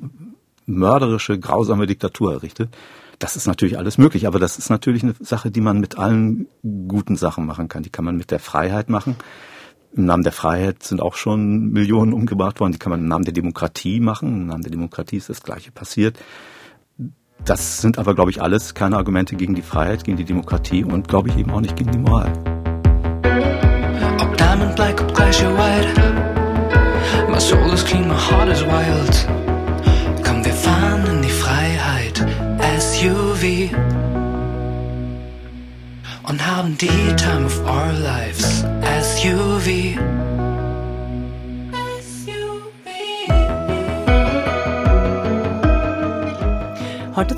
mörderische, 0.67 1.39
grausame 1.39 1.87
Diktatur 1.87 2.33
errichtet. 2.33 2.71
Das 3.19 3.37
ist 3.37 3.47
natürlich 3.47 3.77
alles 3.77 3.99
möglich, 3.99 4.27
aber 4.27 4.39
das 4.39 4.57
ist 4.57 4.71
natürlich 4.71 5.03
eine 5.03 5.15
Sache, 5.21 5.50
die 5.50 5.61
man 5.61 5.79
mit 5.79 5.99
allen 5.99 6.47
guten 6.89 7.17
Sachen 7.17 7.45
machen 7.45 7.69
kann. 7.69 7.83
Die 7.83 7.91
kann 7.91 8.05
man 8.05 8.17
mit 8.17 8.31
der 8.31 8.39
Freiheit 8.39 8.89
machen. 8.89 9.17
Im 9.97 10.07
Namen 10.07 10.23
der 10.23 10.33
Freiheit 10.33 10.85
sind 10.85 11.03
auch 11.03 11.15
schon 11.15 11.73
Millionen 11.73 12.13
umgebracht 12.13 12.61
worden. 12.61 12.73
Die 12.73 12.79
kann 12.79 12.91
man 12.91 13.01
im 13.01 13.09
Namen 13.09 13.25
der 13.25 13.35
Demokratie 13.35 13.99
machen. 13.99 14.29
Im 14.29 14.47
Namen 14.47 14.63
der 14.63 14.71
Demokratie 14.71 15.17
ist 15.17 15.29
das 15.29 15.43
Gleiche 15.43 15.73
passiert. 15.73 16.17
Das 17.45 17.81
sind 17.81 17.99
aber, 17.99 18.15
glaube 18.15 18.31
ich, 18.31 18.41
alles 18.41 18.75
keine 18.75 18.97
Argumente 18.97 19.35
gegen 19.35 19.55
die 19.55 19.63
Freiheit, 19.63 20.05
gegen 20.05 20.17
die 20.17 20.25
Demokratie 20.25 20.85
und, 20.85 21.09
glaube 21.09 21.31
ich, 21.31 21.39
eben 21.39 21.51
auch 21.51 21.61
nicht 21.61 21.75
gegen 21.75 21.91
die 21.91 21.99
Moral. 21.99 22.31
Ob 24.21 24.37
diamond 24.37 24.77
black, 24.77 25.01
ob 25.01 25.19
white 25.19 26.31
My 27.29 27.41
soul 27.41 27.73
is 27.73 27.83
clean, 27.83 28.07
my 28.07 28.15
heart 28.15 28.49
is 28.49 28.63
wild 28.63 29.27
Komm, 30.25 30.45
wir 30.45 30.53
fahren 30.53 31.07
in 31.07 31.23
die 31.23 31.31
Freiheit 31.31 32.27
SUV 32.79 33.75
Und 36.29 36.47
haben 36.47 36.77
die 36.79 37.17
time 37.17 37.47
of 37.47 37.59
our 37.67 37.93
lives 37.93 38.40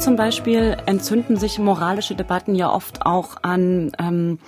zum 0.02 0.16
Beispiel 0.16 0.76
entzünden 0.86 1.36
sich 1.36 1.60
moralische 1.60 2.16
Debatten 2.16 2.56
ja 2.56 2.72
oft 2.72 3.06
auch 3.06 3.36
an 3.42 3.92
ähm, 4.00 4.40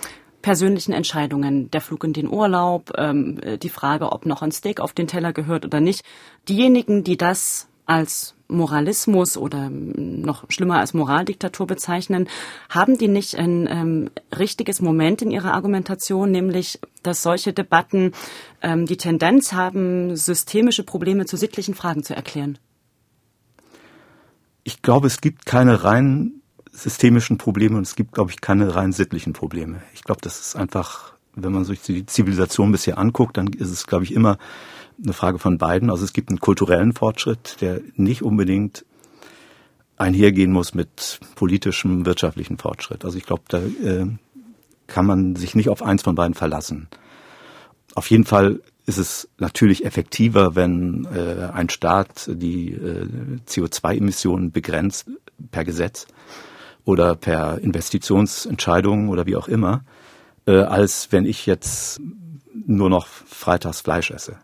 persönlichen 0.42 0.92
Entscheidungen. 0.92 1.70
Der 1.70 1.80
Flug 1.80 2.02
in 2.02 2.12
den 2.12 2.28
Urlaub, 2.28 2.90
ähm, 2.98 3.40
die 3.62 3.68
Frage, 3.68 4.10
ob 4.10 4.26
noch 4.26 4.42
ein 4.42 4.50
Steak 4.50 4.80
auf 4.80 4.94
den 4.94 5.06
Teller 5.06 5.32
gehört 5.32 5.64
oder 5.64 5.78
nicht. 5.78 6.02
Diejenigen, 6.48 7.04
die 7.04 7.16
das 7.16 7.68
als 7.86 8.34
Moralismus 8.48 9.36
oder 9.36 9.66
ähm, 9.66 10.22
noch 10.22 10.44
schlimmer 10.48 10.80
als 10.80 10.92
Moraldiktatur 10.92 11.68
bezeichnen, 11.68 12.28
haben 12.68 12.98
die 12.98 13.08
nicht 13.08 13.36
ein 13.36 13.68
ähm, 13.70 14.10
richtiges 14.36 14.80
Moment 14.80 15.22
in 15.22 15.30
ihrer 15.30 15.54
Argumentation, 15.54 16.32
nämlich 16.32 16.80
dass 17.04 17.22
solche 17.22 17.52
Debatten 17.52 18.10
ähm, 18.60 18.86
die 18.86 18.96
Tendenz 18.96 19.52
haben, 19.52 20.16
systemische 20.16 20.82
Probleme 20.82 21.26
zu 21.26 21.36
sittlichen 21.36 21.76
Fragen 21.76 22.02
zu 22.02 22.16
erklären? 22.16 22.58
Ich 24.64 24.82
glaube, 24.82 25.06
es 25.06 25.20
gibt 25.20 25.46
keine 25.46 25.84
rein 25.84 26.40
systemischen 26.72 27.38
Probleme 27.38 27.76
und 27.76 27.86
es 27.86 27.94
gibt, 27.94 28.12
glaube 28.12 28.32
ich, 28.32 28.40
keine 28.40 28.74
rein 28.74 28.92
sittlichen 28.92 29.32
Probleme. 29.32 29.82
Ich 29.94 30.02
glaube, 30.02 30.20
das 30.22 30.40
ist 30.40 30.56
einfach, 30.56 31.12
wenn 31.34 31.52
man 31.52 31.64
sich 31.64 31.82
die 31.82 32.06
Zivilisation 32.06 32.72
bisher 32.72 32.98
anguckt, 32.98 33.36
dann 33.36 33.48
ist 33.48 33.70
es, 33.70 33.86
glaube 33.86 34.04
ich, 34.04 34.12
immer 34.12 34.38
eine 35.02 35.12
Frage 35.12 35.38
von 35.38 35.58
beiden. 35.58 35.90
Also 35.90 36.04
es 36.04 36.12
gibt 36.12 36.30
einen 36.30 36.40
kulturellen 36.40 36.92
Fortschritt, 36.92 37.58
der 37.60 37.80
nicht 37.94 38.22
unbedingt 38.22 38.84
einhergehen 39.96 40.50
muss 40.50 40.74
mit 40.74 41.20
politischem, 41.36 42.06
wirtschaftlichen 42.06 42.58
Fortschritt. 42.58 43.04
Also 43.04 43.18
ich 43.18 43.26
glaube, 43.26 43.42
da 43.48 43.58
äh, 43.58 44.06
kann 44.86 45.06
man 45.06 45.36
sich 45.36 45.54
nicht 45.54 45.68
auf 45.68 45.82
eins 45.82 46.02
von 46.02 46.14
beiden 46.14 46.34
verlassen. 46.34 46.88
Auf 47.94 48.10
jeden 48.10 48.24
Fall 48.24 48.60
ist 48.86 48.98
es 48.98 49.28
natürlich 49.38 49.84
effektiver, 49.84 50.54
wenn 50.56 51.06
äh, 51.06 51.50
ein 51.52 51.70
Staat 51.70 52.28
die 52.28 52.72
äh, 52.72 53.06
CO2-Emissionen 53.46 54.52
begrenzt 54.52 55.10
per 55.50 55.64
Gesetz 55.64 56.06
oder 56.84 57.14
per 57.14 57.58
Investitionsentscheidung 57.58 59.08
oder 59.08 59.26
wie 59.26 59.36
auch 59.36 59.48
immer, 59.48 59.84
äh, 60.46 60.58
als 60.58 61.08
wenn 61.12 61.24
ich 61.24 61.46
jetzt 61.46 62.00
nur 62.66 62.90
noch 62.90 63.06
freitags 63.06 63.80
Fleisch 63.80 64.10
esse. 64.10 64.36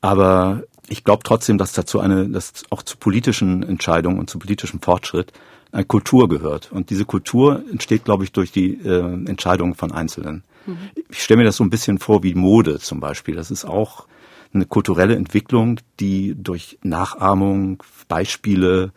Aber 0.00 0.62
ich 0.88 1.02
glaube 1.02 1.22
trotzdem, 1.24 1.58
dass 1.58 1.72
dazu 1.72 1.98
eine, 2.00 2.28
dass 2.28 2.64
auch 2.70 2.82
zu 2.82 2.96
politischen 2.98 3.62
Entscheidungen 3.62 4.18
und 4.18 4.30
zu 4.30 4.38
politischem 4.38 4.80
Fortschritt 4.80 5.32
eine 5.72 5.84
Kultur 5.84 6.28
gehört. 6.28 6.70
Und 6.70 6.90
diese 6.90 7.04
Kultur 7.04 7.64
entsteht, 7.70 8.04
glaube 8.04 8.24
ich, 8.24 8.32
durch 8.32 8.52
die 8.52 8.74
äh, 8.74 9.00
Entscheidungen 9.28 9.74
von 9.74 9.92
Einzelnen. 9.92 10.44
Mhm. 10.66 10.78
Ich 11.08 11.22
stelle 11.22 11.38
mir 11.38 11.44
das 11.44 11.56
so 11.56 11.64
ein 11.64 11.70
bisschen 11.70 11.98
vor 11.98 12.22
wie 12.22 12.34
Mode 12.34 12.78
zum 12.78 13.00
Beispiel. 13.00 13.34
Das 13.34 13.50
ist 13.50 13.64
auch 13.64 14.06
eine 14.52 14.66
kulturelle 14.66 15.16
Entwicklung, 15.16 15.80
die 16.00 16.34
durch 16.36 16.78
Nachahmung, 16.82 17.82
Beispiele 18.08 18.92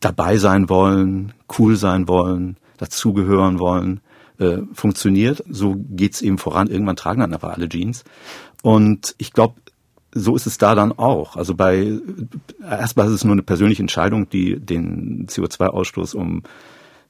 dabei 0.00 0.38
sein 0.38 0.68
wollen, 0.68 1.32
cool 1.58 1.76
sein 1.76 2.08
wollen, 2.08 2.56
dazugehören 2.78 3.58
wollen, 3.58 4.00
äh, 4.38 4.58
funktioniert. 4.72 5.44
So 5.48 5.76
geht's 5.90 6.22
eben 6.22 6.38
voran. 6.38 6.68
Irgendwann 6.68 6.96
tragen 6.96 7.20
dann 7.20 7.34
aber 7.34 7.52
alle 7.52 7.68
Jeans. 7.68 8.04
Und 8.62 9.14
ich 9.18 9.32
glaube, 9.32 9.54
so 10.12 10.34
ist 10.34 10.46
es 10.46 10.58
da 10.58 10.74
dann 10.74 10.92
auch. 10.92 11.36
Also 11.36 11.54
bei 11.54 11.98
erstmal 12.62 13.06
ist 13.06 13.12
es 13.12 13.24
nur 13.24 13.32
eine 13.32 13.42
persönliche 13.42 13.82
Entscheidung, 13.82 14.28
die 14.28 14.58
den 14.58 15.26
CO2-Ausstoß 15.28 16.16
um 16.16 16.42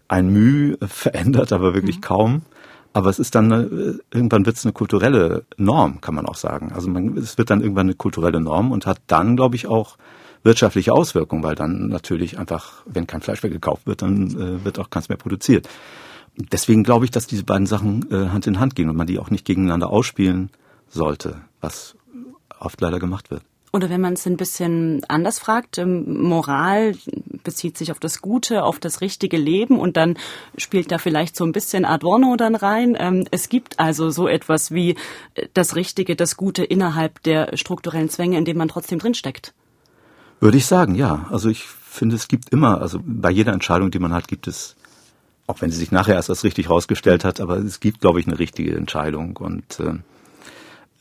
ein 0.08 0.28
Mühe 0.30 0.76
verändert, 0.86 1.52
aber 1.52 1.74
wirklich 1.74 1.96
mhm. 1.96 2.02
kaum. 2.02 2.42
Aber 2.92 3.08
es 3.08 3.18
ist 3.18 3.34
dann 3.34 3.52
eine, 3.52 4.00
irgendwann 4.12 4.46
wird 4.46 4.56
es 4.56 4.64
eine 4.64 4.72
kulturelle 4.72 5.44
Norm, 5.56 6.00
kann 6.00 6.14
man 6.14 6.26
auch 6.26 6.34
sagen. 6.34 6.72
Also 6.72 6.90
man, 6.90 7.16
es 7.16 7.38
wird 7.38 7.50
dann 7.50 7.60
irgendwann 7.60 7.86
eine 7.86 7.94
kulturelle 7.94 8.40
Norm 8.40 8.72
und 8.72 8.86
hat 8.86 8.98
dann, 9.06 9.36
glaube 9.36 9.56
ich, 9.56 9.68
auch 9.68 9.96
wirtschaftliche 10.42 10.92
Auswirkungen, 10.92 11.42
weil 11.42 11.54
dann 11.54 11.88
natürlich 11.88 12.38
einfach, 12.38 12.82
wenn 12.86 13.06
kein 13.06 13.20
Fleisch 13.20 13.42
mehr 13.42 13.52
gekauft 13.52 13.86
wird, 13.86 14.02
dann 14.02 14.30
äh, 14.30 14.64
wird 14.64 14.78
auch 14.78 14.90
keins 14.90 15.08
mehr 15.08 15.18
produziert. 15.18 15.68
Deswegen 16.36 16.82
glaube 16.82 17.04
ich, 17.04 17.10
dass 17.10 17.26
diese 17.26 17.44
beiden 17.44 17.66
Sachen 17.66 18.10
äh, 18.10 18.30
Hand 18.30 18.46
in 18.46 18.58
Hand 18.58 18.74
gehen 18.74 18.88
und 18.88 18.96
man 18.96 19.06
die 19.06 19.18
auch 19.18 19.30
nicht 19.30 19.44
gegeneinander 19.44 19.90
ausspielen 19.90 20.50
sollte, 20.88 21.36
was 21.60 21.96
oft 22.58 22.80
leider 22.80 22.98
gemacht 22.98 23.30
wird. 23.30 23.42
Oder 23.72 23.88
wenn 23.88 24.00
man 24.00 24.14
es 24.14 24.26
ein 24.26 24.36
bisschen 24.36 25.02
anders 25.08 25.38
fragt, 25.38 25.78
ähm, 25.78 26.22
Moral 26.22 26.96
bezieht 27.44 27.78
sich 27.78 27.92
auf 27.92 28.00
das 28.00 28.20
Gute, 28.20 28.64
auf 28.64 28.80
das 28.80 29.00
richtige 29.00 29.36
Leben 29.36 29.78
und 29.78 29.96
dann 29.96 30.16
spielt 30.58 30.90
da 30.90 30.98
vielleicht 30.98 31.36
so 31.36 31.44
ein 31.44 31.52
bisschen 31.52 31.84
Adorno 31.84 32.36
dann 32.36 32.56
rein. 32.56 32.96
Ähm, 32.98 33.26
es 33.30 33.48
gibt 33.48 33.78
also 33.78 34.10
so 34.10 34.26
etwas 34.26 34.72
wie 34.72 34.96
äh, 35.34 35.46
das 35.54 35.76
Richtige, 35.76 36.16
das 36.16 36.36
Gute 36.36 36.64
innerhalb 36.64 37.22
der 37.22 37.56
strukturellen 37.56 38.08
Zwänge, 38.08 38.38
in 38.38 38.44
denen 38.44 38.58
man 38.58 38.68
trotzdem 38.68 38.98
drinsteckt. 38.98 39.54
Würde 40.40 40.56
ich 40.56 40.66
sagen, 40.66 40.96
ja. 40.96 41.26
Also 41.30 41.48
ich 41.48 41.62
finde, 41.62 42.16
es 42.16 42.26
gibt 42.26 42.50
immer, 42.50 42.80
also 42.80 42.98
bei 43.04 43.30
jeder 43.30 43.52
Entscheidung, 43.52 43.92
die 43.92 43.98
man 44.00 44.12
hat, 44.12 44.26
gibt 44.26 44.48
es, 44.48 44.74
auch 45.46 45.60
wenn 45.60 45.70
sie 45.70 45.78
sich 45.78 45.92
nachher 45.92 46.14
erst 46.14 46.30
als 46.30 46.42
richtig 46.42 46.66
herausgestellt 46.66 47.24
hat, 47.24 47.40
aber 47.40 47.58
es 47.58 47.78
gibt, 47.78 48.00
glaube 48.00 48.18
ich, 48.18 48.26
eine 48.26 48.38
richtige 48.38 48.74
Entscheidung 48.74 49.36
und 49.36 49.78
äh, 49.78 49.94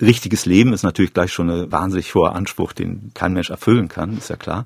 richtiges 0.01 0.45
Leben 0.45 0.73
ist 0.73 0.83
natürlich 0.83 1.13
gleich 1.13 1.31
schon 1.31 1.49
ein 1.49 1.71
wahnsinnig 1.71 2.13
hoher 2.15 2.35
Anspruch, 2.35 2.73
den 2.73 3.11
kein 3.13 3.33
Mensch 3.33 3.49
erfüllen 3.49 3.87
kann, 3.87 4.17
ist 4.17 4.29
ja 4.29 4.35
klar. 4.35 4.65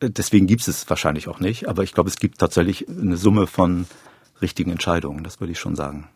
Deswegen 0.00 0.46
gibt 0.46 0.66
es 0.66 0.88
wahrscheinlich 0.88 1.28
auch 1.28 1.40
nicht, 1.40 1.68
aber 1.68 1.82
ich 1.82 1.92
glaube, 1.92 2.08
es 2.08 2.16
gibt 2.16 2.38
tatsächlich 2.38 2.88
eine 2.88 3.16
Summe 3.16 3.46
von 3.46 3.86
richtigen 4.40 4.70
Entscheidungen, 4.70 5.24
das 5.24 5.40
würde 5.40 5.52
ich 5.52 5.58
schon 5.58 5.76
sagen. 5.76 6.08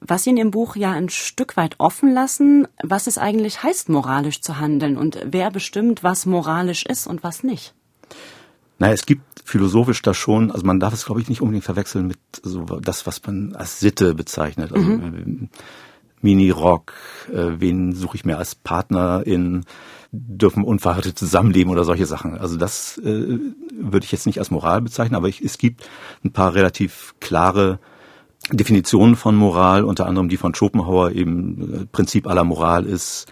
Was 0.00 0.24
Sie 0.24 0.30
in 0.30 0.36
Ihrem 0.36 0.50
Buch 0.50 0.76
ja 0.76 0.92
ein 0.92 1.08
Stück 1.08 1.56
weit 1.56 1.76
offen 1.78 2.12
lassen, 2.12 2.66
was 2.82 3.06
es 3.06 3.18
eigentlich 3.18 3.62
heißt, 3.62 3.88
moralisch 3.88 4.40
zu 4.40 4.58
handeln 4.58 4.96
und 4.96 5.18
wer 5.24 5.50
bestimmt, 5.50 6.02
was 6.02 6.26
moralisch 6.26 6.84
ist 6.84 7.06
und 7.06 7.22
was 7.22 7.42
nicht. 7.42 7.74
Naja, 8.78 8.94
es 8.94 9.04
gibt 9.04 9.22
philosophisch 9.44 10.00
da 10.02 10.14
schon, 10.14 10.50
also 10.50 10.64
man 10.64 10.80
darf 10.80 10.94
es, 10.94 11.04
glaube 11.04 11.20
ich, 11.20 11.28
nicht 11.28 11.42
unbedingt 11.42 11.64
verwechseln 11.64 12.06
mit 12.06 12.18
so 12.42 12.64
das, 12.64 13.06
was 13.06 13.22
man 13.26 13.54
als 13.54 13.80
Sitte 13.80 14.14
bezeichnet. 14.14 14.72
Also, 14.72 14.86
mhm 14.86 15.48
Mini-Rock, 16.22 16.92
äh, 17.32 17.60
wen 17.60 17.94
suche 17.94 18.16
ich 18.16 18.24
mir 18.24 18.38
als 18.38 18.54
Partner 18.54 19.22
in 19.24 19.64
dürfen 20.12 20.64
unverheiratet 20.64 21.18
zusammenleben 21.18 21.72
oder 21.72 21.84
solche 21.84 22.06
Sachen. 22.06 22.36
Also 22.36 22.56
das 22.56 22.98
äh, 22.98 23.38
würde 23.72 24.04
ich 24.04 24.12
jetzt 24.12 24.26
nicht 24.26 24.38
als 24.38 24.50
Moral 24.50 24.80
bezeichnen, 24.80 25.14
aber 25.14 25.28
ich, 25.28 25.40
es 25.40 25.56
gibt 25.58 25.88
ein 26.24 26.32
paar 26.32 26.54
relativ 26.54 27.14
klare 27.20 27.78
Definitionen 28.50 29.14
von 29.14 29.36
Moral, 29.36 29.84
unter 29.84 30.06
anderem 30.06 30.28
die 30.28 30.36
von 30.36 30.54
Schopenhauer 30.54 31.12
eben 31.12 31.82
äh, 31.82 31.86
Prinzip 31.86 32.26
aller 32.26 32.44
Moral 32.44 32.86
ist, 32.86 33.26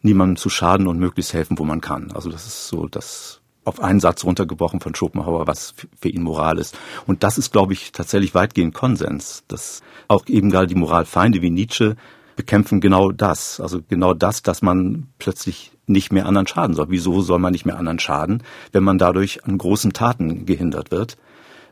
niemandem 0.00 0.36
zu 0.36 0.48
schaden 0.48 0.86
und 0.86 0.98
möglichst 0.98 1.34
helfen, 1.34 1.58
wo 1.58 1.64
man 1.64 1.80
kann. 1.82 2.10
Also 2.12 2.30
das 2.30 2.46
ist 2.46 2.68
so 2.68 2.88
das 2.88 3.40
auf 3.64 3.80
einen 3.80 4.00
Satz 4.00 4.24
runtergebrochen 4.24 4.80
von 4.80 4.94
Schopenhauer, 4.94 5.46
was 5.46 5.74
für 6.00 6.08
ihn 6.08 6.22
Moral 6.22 6.58
ist. 6.58 6.76
Und 7.06 7.22
das 7.22 7.38
ist, 7.38 7.52
glaube 7.52 7.74
ich, 7.74 7.92
tatsächlich 7.92 8.34
weitgehend 8.34 8.74
Konsens, 8.74 9.44
dass 9.46 9.82
auch 10.08 10.26
eben 10.26 10.50
gerade 10.50 10.66
die 10.66 10.74
Moralfeinde 10.74 11.42
wie 11.42 11.50
Nietzsche 11.50 11.96
bekämpfen 12.36 12.80
genau 12.80 13.12
das. 13.12 13.60
Also 13.60 13.80
genau 13.88 14.14
das, 14.14 14.42
dass 14.42 14.62
man 14.62 15.08
plötzlich 15.18 15.72
nicht 15.86 16.12
mehr 16.12 16.26
anderen 16.26 16.46
schaden 16.46 16.74
soll. 16.74 16.86
Wieso 16.88 17.20
soll 17.20 17.38
man 17.38 17.52
nicht 17.52 17.66
mehr 17.66 17.78
anderen 17.78 17.98
schaden, 17.98 18.42
wenn 18.72 18.84
man 18.84 18.98
dadurch 18.98 19.44
an 19.44 19.58
großen 19.58 19.92
Taten 19.92 20.46
gehindert 20.46 20.90
wird? 20.90 21.16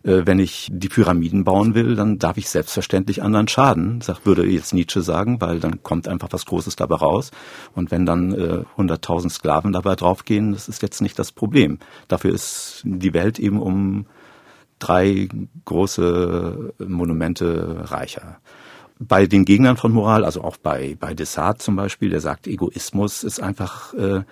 Äh, 0.03 0.23
wenn 0.25 0.39
ich 0.39 0.69
die 0.73 0.89
Pyramiden 0.89 1.45
bauen 1.45 1.75
will, 1.75 1.95
dann 1.95 2.19
darf 2.19 2.37
ich 2.37 2.49
selbstverständlich 2.49 3.23
anderen 3.23 3.49
schaden, 3.49 4.01
würde 4.25 4.47
jetzt 4.47 4.73
Nietzsche 4.73 5.03
sagen, 5.03 5.41
weil 5.41 5.61
dann 5.61 5.83
kommt 5.83 6.09
einfach 6.09 6.29
was 6.31 6.47
Großes 6.47 6.77
dabei 6.77 6.97
raus. 6.97 7.31
Und 7.75 7.91
wenn 7.91 8.07
dann 8.07 8.33
äh, 8.33 8.65
100.000 8.77 9.31
Sklaven 9.31 9.73
dabei 9.73 9.97
draufgehen, 9.97 10.53
das 10.53 10.69
ist 10.69 10.83
jetzt 10.83 11.01
nicht 11.01 11.19
das 11.19 11.33
Problem. 11.33 11.79
Dafür 12.09 12.33
ist 12.33 12.83
die 12.85 13.15
Welt 13.15 13.39
eben 13.39 13.61
um 13.61 14.07
drei 14.79 15.29
große 15.67 16.73
Monumente 16.79 17.85
reicher. 17.91 18.39
Bei 19.03 19.27
den 19.27 19.47
Gegnern 19.47 19.79
von 19.79 19.93
Moral, 19.93 20.25
also 20.25 20.45
auch 20.45 20.59
bei, 20.59 20.97
bei 21.01 21.15
Desart 21.15 21.63
zum 21.63 21.75
Beispiel, 21.75 22.11
der 22.11 22.21
sagt, 22.21 22.47
Egoismus 22.47 23.25
ist 23.25 23.41
einfach 23.41 23.95
äh, 23.95 24.23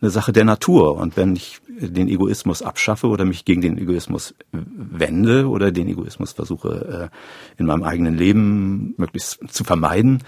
eine 0.00 0.10
Sache 0.10 0.32
der 0.32 0.44
Natur. 0.44 0.96
Und 0.96 1.16
wenn 1.16 1.36
ich 1.36 1.60
den 1.68 2.08
Egoismus 2.08 2.60
abschaffe 2.60 3.06
oder 3.06 3.24
mich 3.24 3.44
gegen 3.44 3.60
den 3.60 3.78
Egoismus 3.78 4.34
wende 4.52 5.48
oder 5.48 5.70
den 5.70 5.88
Egoismus 5.88 6.32
versuche 6.32 7.10
äh, 7.10 7.60
in 7.60 7.66
meinem 7.66 7.84
eigenen 7.84 8.16
Leben 8.16 8.94
möglichst 8.96 9.38
zu 9.48 9.64
vermeiden, 9.64 10.22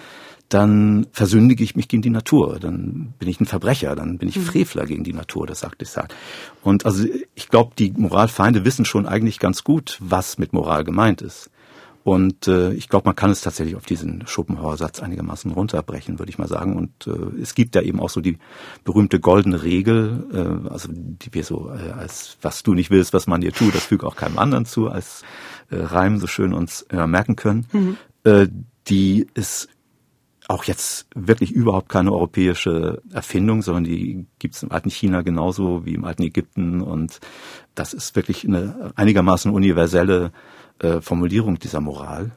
dann 0.48 1.06
versündige 1.12 1.62
ich 1.62 1.76
mich 1.76 1.88
gegen 1.88 2.02
die 2.02 2.10
Natur, 2.10 2.58
dann 2.58 3.12
bin 3.18 3.28
ich 3.28 3.38
ein 3.38 3.46
Verbrecher, 3.46 3.94
dann 3.94 4.16
bin 4.16 4.30
ich 4.30 4.36
mhm. 4.36 4.42
Frevler 4.42 4.86
gegen 4.86 5.04
die 5.04 5.12
Natur, 5.12 5.46
das 5.46 5.60
sagt 5.60 5.82
Desart. 5.82 6.14
Und 6.62 6.86
also 6.86 7.04
ich 7.34 7.48
glaube, 7.48 7.72
die 7.78 7.92
Moralfeinde 7.94 8.64
wissen 8.64 8.86
schon 8.86 9.06
eigentlich 9.06 9.40
ganz 9.40 9.62
gut, 9.62 9.98
was 10.00 10.38
mit 10.38 10.54
Moral 10.54 10.84
gemeint 10.84 11.20
ist. 11.20 11.50
Und 12.08 12.48
äh, 12.48 12.72
ich 12.72 12.88
glaube, 12.88 13.06
man 13.06 13.16
kann 13.16 13.30
es 13.30 13.42
tatsächlich 13.42 13.76
auf 13.76 13.84
diesen 13.84 14.26
Schopenhauer-Satz 14.26 15.02
einigermaßen 15.02 15.50
runterbrechen, 15.50 16.18
würde 16.18 16.30
ich 16.30 16.38
mal 16.38 16.48
sagen. 16.48 16.74
Und 16.74 17.06
äh, 17.06 17.38
es 17.38 17.54
gibt 17.54 17.76
da 17.76 17.82
eben 17.82 18.00
auch 18.00 18.08
so 18.08 18.22
die 18.22 18.38
berühmte 18.82 19.20
goldene 19.20 19.62
Regel, 19.62 20.24
äh, 20.32 20.70
also 20.70 20.88
die 20.90 21.34
wir 21.34 21.44
so 21.44 21.68
äh, 21.68 21.90
als 21.90 22.38
was 22.40 22.62
du 22.62 22.72
nicht 22.72 22.90
willst, 22.90 23.12
was 23.12 23.26
man 23.26 23.42
dir 23.42 23.52
tut, 23.52 23.74
das 23.74 23.84
füge 23.84 24.06
auch 24.06 24.16
keinem 24.16 24.38
anderen 24.38 24.64
zu, 24.64 24.88
als 24.88 25.22
äh, 25.68 25.76
Reim 25.76 26.16
so 26.16 26.26
schön 26.26 26.54
uns 26.54 26.80
äh, 26.88 27.06
merken 27.06 27.36
können. 27.36 27.66
Mhm. 27.72 27.96
Äh, 28.24 28.48
die 28.86 29.26
ist 29.34 29.68
auch 30.48 30.64
jetzt 30.64 31.08
wirklich 31.14 31.52
überhaupt 31.52 31.90
keine 31.90 32.10
europäische 32.10 33.02
Erfindung, 33.12 33.60
sondern 33.60 33.84
die 33.84 34.24
gibt 34.38 34.54
es 34.54 34.62
im 34.62 34.72
alten 34.72 34.88
China 34.88 35.20
genauso 35.20 35.84
wie 35.84 35.92
im 35.92 36.06
alten 36.06 36.22
Ägypten. 36.22 36.80
Und 36.80 37.20
das 37.74 37.92
ist 37.92 38.16
wirklich 38.16 38.46
eine 38.46 38.92
einigermaßen 38.96 39.52
universelle 39.52 40.32
äh, 40.80 41.00
Formulierung 41.00 41.58
dieser 41.58 41.80
Moral. 41.80 42.32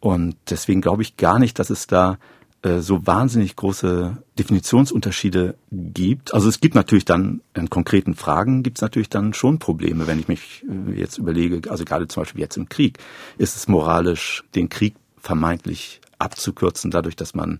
Und 0.00 0.36
deswegen 0.50 0.80
glaube 0.80 1.02
ich 1.02 1.16
gar 1.16 1.38
nicht, 1.38 1.58
dass 1.58 1.70
es 1.70 1.86
da 1.86 2.18
äh, 2.62 2.80
so 2.80 3.06
wahnsinnig 3.06 3.54
große 3.54 4.16
Definitionsunterschiede 4.36 5.54
gibt. 5.70 6.34
Also 6.34 6.48
es 6.48 6.60
gibt 6.60 6.74
natürlich 6.74 7.04
dann 7.04 7.40
in 7.54 7.70
konkreten 7.70 8.14
Fragen 8.14 8.64
gibt 8.64 8.78
es 8.78 8.82
natürlich 8.82 9.08
dann 9.08 9.32
schon 9.32 9.60
Probleme, 9.60 10.06
wenn 10.08 10.18
ich 10.18 10.26
mich 10.26 10.64
äh, 10.68 10.98
jetzt 10.98 11.18
überlege, 11.18 11.70
also 11.70 11.84
gerade 11.84 12.08
zum 12.08 12.22
Beispiel 12.22 12.40
jetzt 12.40 12.56
im 12.56 12.68
Krieg, 12.68 12.98
ist 13.38 13.56
es 13.56 13.68
moralisch, 13.68 14.42
den 14.56 14.68
Krieg 14.68 14.96
vermeintlich 15.18 16.00
abzukürzen, 16.18 16.90
dadurch, 16.90 17.14
dass 17.14 17.34
man 17.34 17.58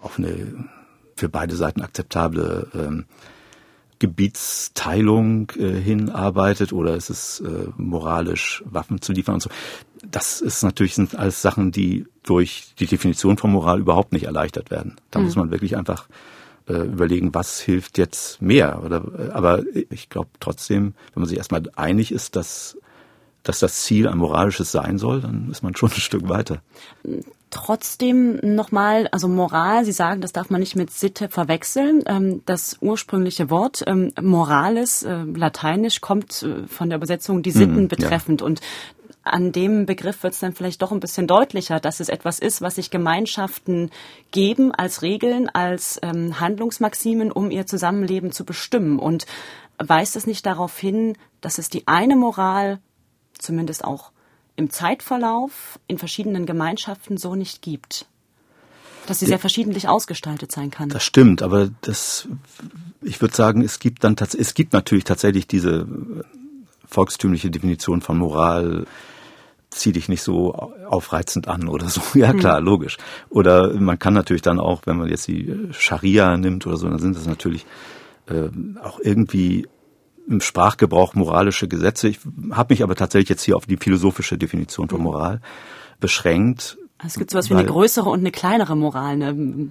auf 0.00 0.18
eine 0.18 0.68
für 1.16 1.28
beide 1.28 1.56
Seiten 1.56 1.82
akzeptable 1.82 2.68
ähm, 2.74 3.06
Gebietsteilung 4.00 5.52
äh, 5.56 5.78
hinarbeitet 5.78 6.72
oder 6.72 6.96
ist 6.96 7.10
es 7.10 7.40
äh, 7.40 7.68
moralisch, 7.76 8.64
Waffen 8.66 9.00
zu 9.00 9.12
liefern 9.12 9.34
und 9.34 9.42
so. 9.42 9.50
Das 10.10 10.40
ist 10.40 10.62
natürlich 10.62 10.94
sind 10.94 11.14
alles 11.14 11.42
Sachen, 11.42 11.70
die 11.70 12.06
durch 12.24 12.74
die 12.78 12.86
Definition 12.86 13.36
von 13.36 13.52
Moral 13.52 13.78
überhaupt 13.78 14.12
nicht 14.12 14.24
erleichtert 14.24 14.70
werden. 14.70 14.96
Da 15.10 15.18
mhm. 15.18 15.26
muss 15.26 15.36
man 15.36 15.50
wirklich 15.50 15.76
einfach 15.76 16.08
äh, 16.66 16.72
überlegen, 16.72 17.34
was 17.34 17.60
hilft 17.60 17.98
jetzt 17.98 18.40
mehr. 18.40 18.82
Oder, 18.82 19.04
äh, 19.18 19.30
aber 19.32 19.62
ich 19.90 20.08
glaube 20.08 20.30
trotzdem, 20.40 20.94
wenn 21.12 21.20
man 21.20 21.28
sich 21.28 21.38
erstmal 21.38 21.62
einig 21.76 22.10
ist, 22.10 22.36
dass 22.36 22.78
dass 23.42 23.60
das 23.60 23.82
Ziel 23.82 24.08
ein 24.08 24.18
moralisches 24.18 24.72
sein 24.72 24.98
soll, 24.98 25.20
dann 25.20 25.50
ist 25.50 25.62
man 25.62 25.74
schon 25.74 25.90
ein 25.90 26.00
Stück 26.00 26.28
weiter. 26.28 26.62
Trotzdem 27.50 28.38
nochmal, 28.42 29.08
also 29.10 29.26
Moral, 29.26 29.84
Sie 29.84 29.92
sagen, 29.92 30.20
das 30.20 30.32
darf 30.32 30.50
man 30.50 30.60
nicht 30.60 30.76
mit 30.76 30.90
Sitte 30.90 31.28
verwechseln. 31.28 32.02
Ähm, 32.06 32.42
das 32.46 32.76
ursprüngliche 32.80 33.50
Wort 33.50 33.82
ähm, 33.86 34.12
Morales, 34.20 35.02
äh, 35.02 35.24
lateinisch, 35.24 36.00
kommt 36.00 36.42
äh, 36.42 36.66
von 36.68 36.90
der 36.90 36.96
Übersetzung 36.96 37.42
die 37.42 37.50
Sitten 37.50 37.82
mhm, 37.82 37.88
betreffend. 37.88 38.40
Ja. 38.40 38.46
Und 38.46 38.60
an 39.22 39.52
dem 39.52 39.84
Begriff 39.84 40.22
wird 40.22 40.34
es 40.34 40.40
dann 40.40 40.54
vielleicht 40.54 40.80
doch 40.80 40.92
ein 40.92 41.00
bisschen 41.00 41.26
deutlicher, 41.26 41.80
dass 41.80 42.00
es 42.00 42.08
etwas 42.08 42.38
ist, 42.38 42.62
was 42.62 42.76
sich 42.76 42.90
Gemeinschaften 42.90 43.90
geben 44.30 44.72
als 44.72 45.02
Regeln, 45.02 45.48
als 45.48 45.98
ähm, 46.02 46.40
Handlungsmaximen, 46.40 47.32
um 47.32 47.50
ihr 47.50 47.66
Zusammenleben 47.66 48.32
zu 48.32 48.44
bestimmen. 48.44 48.98
Und 48.98 49.26
weist 49.78 50.14
es 50.14 50.26
nicht 50.26 50.46
darauf 50.46 50.78
hin, 50.78 51.16
dass 51.40 51.58
es 51.58 51.68
die 51.68 51.86
eine 51.86 52.16
Moral 52.16 52.78
zumindest 53.42 53.84
auch 53.84 54.12
im 54.56 54.70
Zeitverlauf 54.70 55.78
in 55.86 55.98
verschiedenen 55.98 56.46
Gemeinschaften 56.46 57.16
so 57.16 57.34
nicht 57.34 57.62
gibt. 57.62 58.06
Dass 59.06 59.20
sie 59.20 59.26
sehr 59.26 59.38
verschiedentlich 59.38 59.88
ausgestaltet 59.88 60.52
sein 60.52 60.70
kann. 60.70 60.90
Das 60.90 61.02
stimmt, 61.02 61.42
aber 61.42 61.70
das, 61.80 62.28
ich 63.00 63.20
würde 63.20 63.34
sagen, 63.34 63.62
es 63.62 63.78
gibt 63.78 64.04
dann 64.04 64.14
es 64.14 64.54
gibt 64.54 64.72
natürlich 64.72 65.04
tatsächlich 65.04 65.46
diese 65.46 65.88
volkstümliche 66.86 67.50
Definition 67.50 68.02
von 68.02 68.18
Moral, 68.18 68.86
zieh 69.70 69.92
dich 69.92 70.08
nicht 70.08 70.22
so 70.22 70.52
aufreizend 70.52 71.48
an 71.48 71.68
oder 71.68 71.88
so. 71.88 72.02
Ja 72.14 72.32
klar, 72.32 72.58
hm. 72.58 72.64
logisch. 72.64 72.98
Oder 73.30 73.72
man 73.74 73.98
kann 73.98 74.14
natürlich 74.14 74.42
dann 74.42 74.60
auch, 74.60 74.82
wenn 74.84 74.98
man 74.98 75.08
jetzt 75.08 75.28
die 75.28 75.68
Scharia 75.70 76.36
nimmt 76.36 76.66
oder 76.66 76.76
so, 76.76 76.88
dann 76.88 76.98
sind 76.98 77.16
das 77.16 77.26
natürlich 77.26 77.64
äh, 78.28 78.48
auch 78.82 79.00
irgendwie 79.00 79.66
im 80.30 80.40
Sprachgebrauch 80.40 81.14
moralische 81.14 81.68
Gesetze. 81.68 82.08
Ich 82.08 82.20
habe 82.52 82.72
mich 82.72 82.82
aber 82.82 82.94
tatsächlich 82.94 83.28
jetzt 83.28 83.42
hier 83.42 83.56
auf 83.56 83.66
die 83.66 83.76
philosophische 83.76 84.38
Definition 84.38 84.88
von 84.88 85.02
Moral 85.02 85.40
beschränkt. 85.98 86.78
Es 87.04 87.14
gibt 87.14 87.30
sowas 87.30 87.50
wie 87.50 87.54
eine 87.54 87.66
größere 87.66 88.08
und 88.08 88.20
eine 88.20 88.30
kleinere 88.30 88.76
Moral. 88.76 89.16
Ne? 89.16 89.70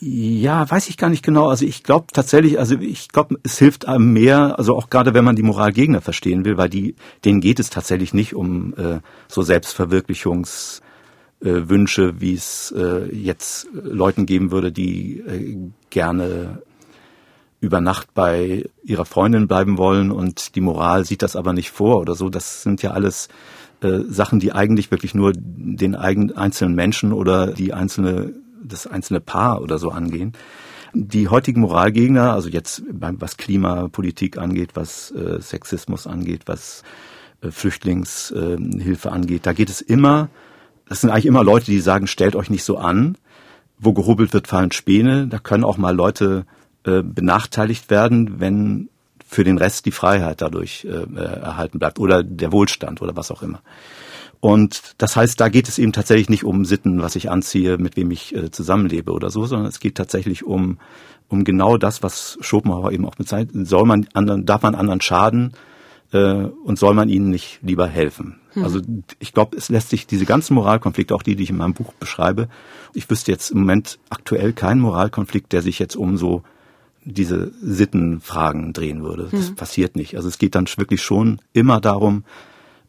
Ja, 0.00 0.68
weiß 0.70 0.88
ich 0.88 0.96
gar 0.96 1.10
nicht 1.10 1.24
genau. 1.24 1.48
Also 1.48 1.64
ich 1.64 1.82
glaube 1.82 2.06
tatsächlich, 2.12 2.58
also 2.58 2.76
ich 2.76 3.08
glaube, 3.08 3.36
es 3.42 3.58
hilft 3.58 3.86
einem 3.86 4.12
mehr, 4.12 4.58
also 4.58 4.76
auch 4.76 4.90
gerade 4.90 5.14
wenn 5.14 5.24
man 5.24 5.36
die 5.36 5.42
Moralgegner 5.42 6.00
verstehen 6.00 6.44
will, 6.44 6.56
weil 6.56 6.68
die, 6.68 6.94
denen 7.24 7.40
geht 7.40 7.60
es 7.60 7.70
tatsächlich 7.70 8.14
nicht 8.14 8.34
um 8.34 8.74
äh, 8.74 9.00
so 9.28 9.42
Selbstverwirklichungswünsche, 9.42 10.82
äh, 11.40 11.68
Wünsche, 11.68 12.20
wie 12.20 12.34
es 12.34 12.72
äh, 12.76 13.14
jetzt 13.14 13.68
Leuten 13.72 14.26
geben 14.26 14.50
würde, 14.50 14.72
die 14.72 15.18
äh, 15.20 15.56
gerne 15.90 16.62
über 17.60 17.80
Nacht 17.80 18.14
bei 18.14 18.64
ihrer 18.84 19.04
Freundin 19.04 19.48
bleiben 19.48 19.78
wollen 19.78 20.10
und 20.10 20.54
die 20.54 20.60
Moral 20.60 21.04
sieht 21.04 21.22
das 21.22 21.36
aber 21.36 21.52
nicht 21.52 21.70
vor 21.70 22.00
oder 22.00 22.14
so. 22.14 22.28
Das 22.28 22.62
sind 22.62 22.82
ja 22.82 22.92
alles 22.92 23.28
äh, 23.82 24.00
Sachen, 24.08 24.38
die 24.38 24.52
eigentlich 24.52 24.90
wirklich 24.90 25.14
nur 25.14 25.32
den 25.34 25.96
eigenen 25.96 26.36
einzelnen 26.36 26.74
Menschen 26.74 27.12
oder 27.12 27.48
die 27.48 27.72
einzelne 27.72 28.34
das 28.62 28.86
einzelne 28.86 29.20
Paar 29.20 29.62
oder 29.62 29.78
so 29.78 29.90
angehen. 29.90 30.32
Die 30.94 31.28
heutigen 31.28 31.60
Moralgegner, 31.60 32.32
also 32.32 32.48
jetzt 32.48 32.82
was 32.88 33.36
Klimapolitik 33.36 34.38
angeht, 34.38 34.70
was 34.74 35.10
äh, 35.10 35.40
Sexismus 35.40 36.06
angeht, 36.06 36.42
was 36.46 36.82
äh, 37.40 37.50
Flüchtlingshilfe 37.50 39.12
angeht, 39.12 39.46
da 39.46 39.52
geht 39.52 39.70
es 39.70 39.80
immer, 39.80 40.28
das 40.88 41.02
sind 41.02 41.10
eigentlich 41.10 41.26
immer 41.26 41.44
Leute, 41.44 41.66
die 41.66 41.80
sagen, 41.80 42.06
stellt 42.06 42.34
euch 42.34 42.50
nicht 42.50 42.64
so 42.64 42.78
an. 42.78 43.16
Wo 43.78 43.92
gehobelt 43.92 44.32
wird, 44.32 44.48
fallen 44.48 44.72
Späne. 44.72 45.28
Da 45.28 45.38
können 45.38 45.62
auch 45.62 45.76
mal 45.76 45.94
Leute 45.94 46.46
äh, 46.84 47.02
benachteiligt 47.02 47.90
werden, 47.90 48.40
wenn 48.40 48.88
für 49.26 49.44
den 49.44 49.58
Rest 49.58 49.86
die 49.86 49.92
Freiheit 49.92 50.40
dadurch 50.40 50.86
äh, 50.86 50.88
äh, 50.88 51.40
erhalten 51.40 51.78
bleibt 51.78 51.98
oder 51.98 52.22
der 52.22 52.52
Wohlstand 52.52 53.02
oder 53.02 53.14
was 53.16 53.30
auch 53.30 53.42
immer. 53.42 53.60
Und 54.40 54.94
das 54.98 55.16
heißt, 55.16 55.40
da 55.40 55.48
geht 55.48 55.68
es 55.68 55.78
eben 55.78 55.92
tatsächlich 55.92 56.28
nicht 56.28 56.44
um 56.44 56.64
Sitten, 56.64 57.02
was 57.02 57.16
ich 57.16 57.30
anziehe, 57.30 57.76
mit 57.76 57.96
wem 57.96 58.10
ich 58.10 58.34
äh, 58.34 58.50
zusammenlebe 58.50 59.12
oder 59.12 59.30
so, 59.30 59.46
sondern 59.46 59.68
es 59.68 59.80
geht 59.80 59.96
tatsächlich 59.96 60.44
um, 60.44 60.78
um 61.28 61.44
genau 61.44 61.76
das, 61.76 62.02
was 62.02 62.38
Schopenhauer 62.40 62.92
eben 62.92 63.04
auch 63.04 63.16
bezeichnet. 63.16 63.66
Soll 63.66 63.84
man 63.84 64.06
anderen, 64.14 64.46
darf 64.46 64.62
man 64.62 64.76
anderen 64.76 65.00
schaden, 65.00 65.54
äh, 66.12 66.18
und 66.18 66.78
soll 66.78 66.94
man 66.94 67.08
ihnen 67.08 67.30
nicht 67.30 67.58
lieber 67.62 67.86
helfen? 67.86 68.40
Hm. 68.52 68.64
Also 68.64 68.80
ich 69.18 69.32
glaube, 69.32 69.56
es 69.56 69.68
lässt 69.68 69.90
sich 69.90 70.06
diese 70.06 70.24
ganzen 70.24 70.54
Moralkonflikte, 70.54 71.14
auch 71.14 71.22
die, 71.22 71.36
die 71.36 71.42
ich 71.42 71.50
in 71.50 71.56
meinem 71.56 71.74
Buch 71.74 71.92
beschreibe, 71.94 72.48
ich 72.94 73.10
wüsste 73.10 73.30
jetzt 73.30 73.50
im 73.50 73.58
Moment 73.58 73.98
aktuell 74.08 74.52
keinen 74.52 74.80
Moralkonflikt, 74.80 75.52
der 75.52 75.62
sich 75.62 75.78
jetzt 75.78 75.96
um 75.96 76.16
so 76.16 76.42
diese 77.04 77.52
Sittenfragen 77.62 78.72
drehen 78.72 79.02
würde. 79.02 79.28
Das 79.30 79.48
hm. 79.48 79.54
passiert 79.56 79.96
nicht. 79.96 80.16
Also 80.16 80.28
es 80.28 80.38
geht 80.38 80.54
dann 80.54 80.66
wirklich 80.76 81.02
schon 81.02 81.40
immer 81.52 81.80
darum, 81.80 82.24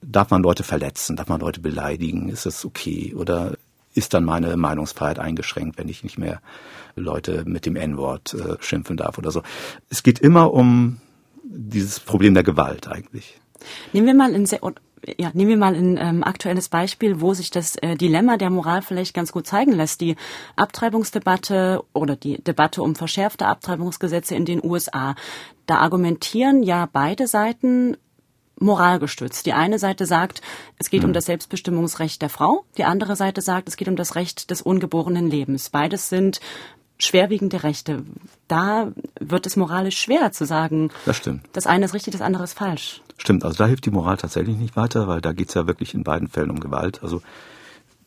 darf 0.02 0.30
man 0.30 0.44
Leute 0.44 0.64
verletzen, 0.64 1.16
darf 1.16 1.28
man 1.28 1.40
Leute 1.40 1.60
beleidigen, 1.60 2.30
ist 2.30 2.46
das 2.46 2.66
okay 2.66 3.14
oder 3.16 3.58
ist 3.94 4.14
dann 4.14 4.24
meine 4.24 4.56
Meinungsfreiheit 4.56 5.20
eingeschränkt, 5.20 5.78
wenn 5.78 5.90
ich 5.90 6.04
nicht 6.04 6.18
mehr 6.18 6.42
Leute 6.96 7.44
mit 7.46 7.66
dem 7.66 7.76
N-Wort 7.76 8.34
äh, 8.34 8.58
schimpfen 8.62 8.98
darf 8.98 9.18
oder 9.18 9.32
so. 9.32 9.42
Es 9.90 10.04
geht 10.04 10.20
immer 10.20 10.54
um 10.54 11.02
dieses 11.44 12.00
Problem 12.00 12.34
der 12.34 12.44
Gewalt 12.44 12.88
eigentlich. 12.88 13.40
Nehmen 13.92 14.08
wir 14.08 14.14
mal 14.14 14.34
ein 14.34 14.46
sehr, 14.46 14.62
ja, 15.18 15.32
nehmen 15.34 15.50
wir 15.50 15.58
mal 15.58 15.76
ein 15.76 15.98
ähm, 15.98 16.24
aktuelles 16.24 16.70
Beispiel, 16.70 17.22
wo 17.22 17.34
sich 17.34 17.52
das 17.52 17.76
äh, 17.78 17.96
Dilemma 17.96 18.38
der 18.38 18.50
Moral 18.50 18.82
vielleicht 18.82 19.14
ganz 19.14 19.32
gut 19.32 19.48
zeigen 19.48 19.72
lässt. 19.72 20.02
Die 20.02 20.16
Abtreibungsdebatte 20.56 21.84
oder 21.94 22.16
die 22.16 22.42
Debatte 22.42 22.82
um 22.84 22.96
verschärfte 22.96 23.48
Abtreibungsgesetze 23.48 24.36
in 24.36 24.46
den 24.46 24.64
USA. 24.64 25.16
Da 25.66 25.78
argumentieren 25.78 26.64
ja 26.64 26.88
beide 26.92 27.28
Seiten 27.28 27.98
moralgestützt. 28.60 29.46
Die 29.46 29.54
eine 29.54 29.80
Seite 29.80 30.06
sagt, 30.06 30.42
es 30.78 30.90
geht 30.90 31.02
mhm. 31.02 31.10
um 31.10 31.14
das 31.14 31.26
Selbstbestimmungsrecht 31.26 32.22
der 32.22 32.30
Frau, 32.30 32.66
die 32.78 32.84
andere 32.84 33.16
Seite 33.16 33.42
sagt, 33.42 33.70
es 33.70 33.78
geht 33.78 33.88
um 33.88 33.96
das 33.96 34.16
Recht 34.16 34.52
des 34.52 34.62
ungeborenen 34.62 35.30
Lebens. 35.30 35.70
Beides 35.70 36.10
sind 36.10 36.40
schwerwiegende 36.98 37.64
Rechte. 37.64 38.04
Da 38.48 38.92
wird 39.20 39.46
es 39.46 39.56
moralisch 39.56 39.98
schwer 39.98 40.32
zu 40.32 40.46
sagen, 40.46 40.92
das, 41.06 41.18
stimmt. 41.18 41.46
das 41.54 41.66
eine 41.66 41.86
ist 41.86 41.94
richtig, 41.94 42.12
das 42.12 42.22
andere 42.22 42.44
ist 42.44 42.54
falsch. 42.54 43.02
Stimmt, 43.20 43.44
also 43.44 43.58
da 43.58 43.68
hilft 43.68 43.86
die 43.86 43.92
Moral 43.92 44.18
tatsächlich 44.18 44.58
nicht 44.58 44.76
weiter, 44.76 45.08
weil 45.08 45.20
da 45.20 45.34
geht 45.34 45.50
es 45.50 45.54
ja 45.54 45.68
wirklich 45.68 45.94
in 45.94 46.04
beiden 46.04 46.30
Fällen 46.30 46.50
um 46.50 46.60
Gewalt. 46.60 47.04
Also 47.04 47.22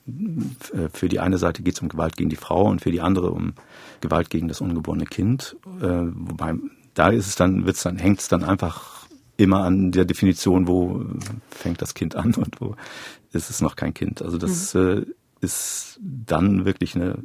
äh, 0.07 0.89
für 0.93 1.09
die 1.09 1.21
eine 1.21 1.39
Seite 1.39 1.63
geht 1.63 1.75
es 1.75 1.83
um 1.83 1.89
Gewalt 1.89 2.17
gegen 2.17 2.31
die 2.31 2.37
Frau 2.37 2.69
und 2.69 2.81
für 2.81 2.91
die 2.91 3.03
andere 3.03 3.31
um 3.31 3.53
Gewalt 4.01 4.31
gegen 4.31 4.49
das 4.49 4.61
ungeborene 4.61 5.05
Kind. 5.05 5.57
Äh, 5.81 6.07
wobei 6.15 6.55
da 6.95 7.09
ist 7.09 7.27
es 7.27 7.37
dann, 7.37 7.67
wird's 7.67 7.83
dann, 7.83 7.99
hängt 7.99 8.21
es 8.21 8.29
dann 8.29 8.43
einfach 8.43 9.07
immer 9.37 9.65
an 9.65 9.93
der 9.93 10.07
Definition, 10.07 10.67
wo 10.67 11.05
fängt 11.51 11.83
das 11.83 11.95
Kind 11.95 12.17
an 12.17 12.35
und 12.35 12.61
wo 12.61 12.75
ist 13.33 13.51
es 13.51 13.61
noch 13.61 13.77
kein 13.77 13.93
Kind. 13.93 14.23
Also 14.23 14.39
das 14.39 14.73
mhm. 14.75 14.81
äh, 15.41 15.45
ist 15.45 16.01
dann 16.01 16.65
wirklich 16.65 16.95
eine 16.97 17.19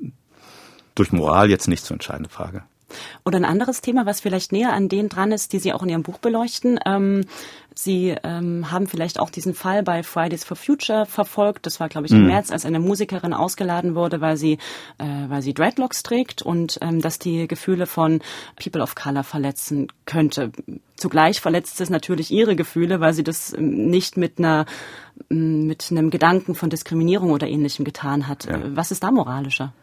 durch 0.96 1.12
Moral 1.12 1.50
jetzt 1.50 1.68
nicht 1.68 1.86
zu 1.86 1.94
entscheidende 1.94 2.30
Frage. 2.30 2.64
Oder 3.26 3.38
ein 3.38 3.46
anderes 3.46 3.82
Thema, 3.82 4.06
was 4.06 4.22
vielleicht 4.22 4.52
näher 4.52 4.74
an 4.74 4.90
denen 4.90 5.10
dran 5.10 5.32
ist, 5.32 5.54
die 5.54 5.60
Sie 5.60 5.74
auch 5.74 5.84
in 5.84 5.90
Ihrem 5.90 6.04
Buch 6.04 6.18
beleuchten. 6.20 6.80
Ähm, 6.86 7.26
Sie 7.78 8.16
ähm, 8.24 8.72
haben 8.72 8.88
vielleicht 8.88 9.20
auch 9.20 9.30
diesen 9.30 9.54
Fall 9.54 9.84
bei 9.84 10.02
Fridays 10.02 10.44
for 10.44 10.58
Future 10.58 11.06
verfolgt. 11.06 11.68
Das 11.68 11.80
war, 11.80 11.90
glaube 11.90 12.08
ich, 12.08 12.12
im 12.12 12.22
mhm. 12.22 12.28
März, 12.28 12.50
als 12.50 12.66
eine 12.66 12.80
Musikerin 12.80 13.36
ausgeladen 13.36 13.94
wurde, 13.94 14.20
weil 14.20 14.36
sie, 14.36 14.54
äh, 14.98 15.06
weil 15.28 15.44
sie 15.44 15.54
Dreadlocks 15.54 16.02
trägt 16.02 16.42
und 16.42 16.80
ähm, 16.82 17.02
dass 17.02 17.20
die 17.20 17.48
Gefühle 17.48 17.86
von 17.86 18.22
People 18.56 18.82
of 18.82 18.96
Color 18.96 19.24
verletzen 19.24 19.90
könnte. 20.06 20.52
Zugleich 20.96 21.40
verletzt 21.40 21.80
es 21.80 21.92
natürlich 21.92 22.32
ihre 22.32 22.56
Gefühle, 22.56 23.00
weil 23.00 23.14
sie 23.14 23.24
das 23.24 23.54
ähm, 23.54 23.90
nicht 23.90 24.18
mit 24.18 24.40
einer 24.40 24.66
mit 25.30 25.88
einem 25.92 26.10
Gedanken 26.10 26.56
von 26.56 26.70
Diskriminierung 26.70 27.32
oder 27.32 27.48
ähnlichem 27.48 27.86
getan 27.86 28.28
hat. 28.28 28.46
Ja. 28.46 28.60
Was 28.76 28.92
ist 28.92 29.04
da 29.04 29.12
moralischer? 29.12 29.74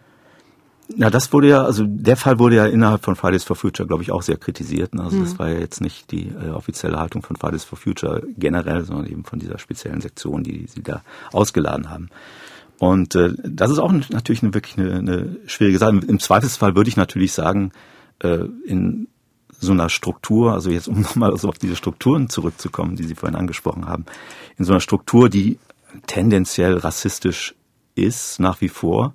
Ja, 0.96 1.08
das 1.08 1.32
wurde 1.32 1.48
ja, 1.48 1.62
also 1.62 1.84
der 1.86 2.16
Fall 2.16 2.38
wurde 2.38 2.56
ja 2.56 2.66
innerhalb 2.66 3.04
von 3.04 3.16
Fridays 3.16 3.44
for 3.44 3.56
Future, 3.56 3.86
glaube 3.86 4.02
ich, 4.02 4.12
auch 4.12 4.22
sehr 4.22 4.36
kritisiert. 4.36 4.90
Also 4.98 5.16
mhm. 5.16 5.24
das 5.24 5.38
war 5.38 5.48
ja 5.48 5.58
jetzt 5.58 5.80
nicht 5.80 6.10
die 6.10 6.28
äh, 6.28 6.50
offizielle 6.50 6.98
Haltung 6.98 7.22
von 7.22 7.36
Fridays 7.36 7.64
for 7.64 7.78
Future 7.78 8.22
generell, 8.36 8.84
sondern 8.84 9.06
eben 9.06 9.24
von 9.24 9.38
dieser 9.38 9.58
speziellen 9.58 10.00
Sektion, 10.00 10.42
die 10.42 10.66
sie 10.68 10.82
da 10.82 11.02
ausgeladen 11.32 11.90
haben. 11.90 12.10
Und 12.78 13.14
äh, 13.14 13.30
das 13.42 13.70
ist 13.70 13.78
auch 13.78 13.92
natürlich 13.92 14.42
eine, 14.42 14.52
wirklich 14.52 14.78
eine, 14.78 14.98
eine 14.98 15.36
schwierige 15.46 15.78
Sache. 15.78 16.00
Im 16.06 16.18
Zweifelsfall 16.18 16.76
würde 16.76 16.88
ich 16.88 16.96
natürlich 16.96 17.32
sagen, 17.32 17.72
äh, 18.18 18.44
in 18.66 19.08
so 19.58 19.72
einer 19.72 19.88
Struktur, 19.88 20.52
also 20.52 20.70
jetzt 20.70 20.88
um 20.88 21.00
nochmal 21.02 21.36
so 21.38 21.48
auf 21.48 21.58
diese 21.58 21.76
Strukturen 21.76 22.28
zurückzukommen, 22.28 22.96
die 22.96 23.04
Sie 23.04 23.14
vorhin 23.14 23.38
angesprochen 23.38 23.86
haben, 23.86 24.04
in 24.58 24.64
so 24.64 24.72
einer 24.72 24.80
Struktur, 24.80 25.30
die 25.30 25.58
tendenziell 26.06 26.76
rassistisch 26.76 27.54
ist, 27.94 28.40
nach 28.40 28.60
wie 28.60 28.68
vor, 28.68 29.14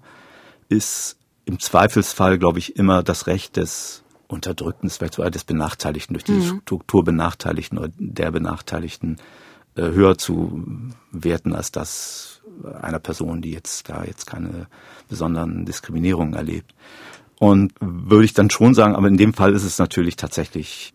ist 0.69 1.18
im 1.49 1.59
Zweifelsfall, 1.59 2.37
glaube 2.37 2.59
ich, 2.59 2.75
immer 2.75 3.01
das 3.01 3.25
Recht 3.25 3.57
des 3.57 4.03
Unterdrückten, 4.27 4.87
vielleicht 4.89 5.15
sogar 5.15 5.31
des 5.31 5.43
Benachteiligten, 5.43 6.13
durch 6.13 6.23
die 6.23 6.33
mhm. 6.33 6.61
Struktur 6.61 7.03
Benachteiligten 7.03 7.79
oder 7.79 7.89
der 7.97 8.29
Benachteiligten 8.29 9.17
äh, 9.75 9.81
höher 9.81 10.19
zu 10.19 10.63
werten 11.11 11.55
als 11.55 11.71
das 11.71 12.41
einer 12.81 12.99
Person, 12.99 13.41
die 13.41 13.51
jetzt 13.51 13.89
da 13.89 14.03
jetzt 14.03 14.27
keine 14.27 14.67
besonderen 15.07 15.65
Diskriminierungen 15.65 16.35
erlebt. 16.35 16.75
Und 17.39 17.73
würde 17.79 18.25
ich 18.25 18.33
dann 18.33 18.51
schon 18.51 18.75
sagen, 18.75 18.95
aber 18.95 19.07
in 19.07 19.17
dem 19.17 19.33
Fall 19.33 19.53
ist 19.53 19.63
es 19.63 19.79
natürlich 19.79 20.17
tatsächlich 20.17 20.93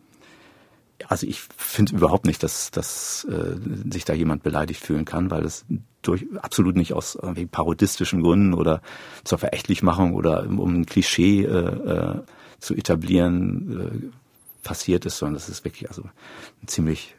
also 1.09 1.27
ich 1.27 1.41
finde 1.57 1.97
überhaupt 1.97 2.27
nicht, 2.27 2.43
dass, 2.43 2.71
dass 2.71 3.25
äh, 3.25 3.57
sich 3.91 4.05
da 4.05 4.13
jemand 4.13 4.43
beleidigt 4.43 4.81
fühlen 4.81 5.05
kann, 5.05 5.31
weil 5.31 5.45
es 5.45 5.65
durch 6.03 6.27
absolut 6.41 6.77
nicht 6.77 6.93
aus 6.93 7.17
irgendwie 7.21 7.47
parodistischen 7.47 8.23
Gründen 8.23 8.55
oder 8.55 8.81
zur 9.25 9.39
Verächtlichmachung 9.39 10.15
oder 10.15 10.45
um 10.45 10.81
ein 10.81 10.87
Klischee 10.87 11.45
äh, 11.45 11.49
äh, 11.49 12.23
zu 12.61 12.75
etablieren 12.75 14.13
äh, 14.13 14.67
passiert 14.67 15.05
ist, 15.05 15.19
sondern 15.19 15.35
das 15.35 15.49
ist 15.49 15.65
wirklich 15.65 15.89
also 15.89 16.03
eine 16.03 16.67
ziemlich 16.67 17.17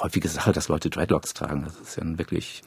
häufige 0.00 0.28
Sache, 0.28 0.52
dass 0.52 0.68
Leute 0.68 0.90
Dreadlocks 0.90 1.34
tragen. 1.34 1.64
Das 1.64 1.76
ist 1.80 1.96
ja 1.96 2.18
wirklich 2.18 2.62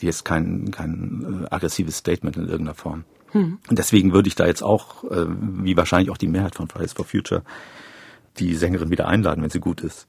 jetzt 0.00 0.24
kein, 0.24 0.70
kein 0.70 1.44
äh, 1.44 1.54
aggressives 1.54 1.96
Statement 1.96 2.36
in 2.36 2.44
irgendeiner 2.44 2.74
Form. 2.74 3.04
Hm. 3.32 3.58
Und 3.68 3.78
deswegen 3.78 4.12
würde 4.12 4.28
ich 4.28 4.34
da 4.34 4.46
jetzt 4.46 4.62
auch, 4.62 5.04
äh, 5.04 5.26
wie 5.28 5.76
wahrscheinlich 5.76 6.10
auch 6.10 6.18
die 6.18 6.28
Mehrheit 6.28 6.54
von 6.54 6.68
Fridays 6.68 6.92
for 6.92 7.04
Future, 7.04 7.42
die 8.38 8.54
Sängerin 8.54 8.90
wieder 8.90 9.08
einladen, 9.08 9.42
wenn 9.42 9.50
sie 9.50 9.60
gut 9.60 9.80
ist. 9.80 10.08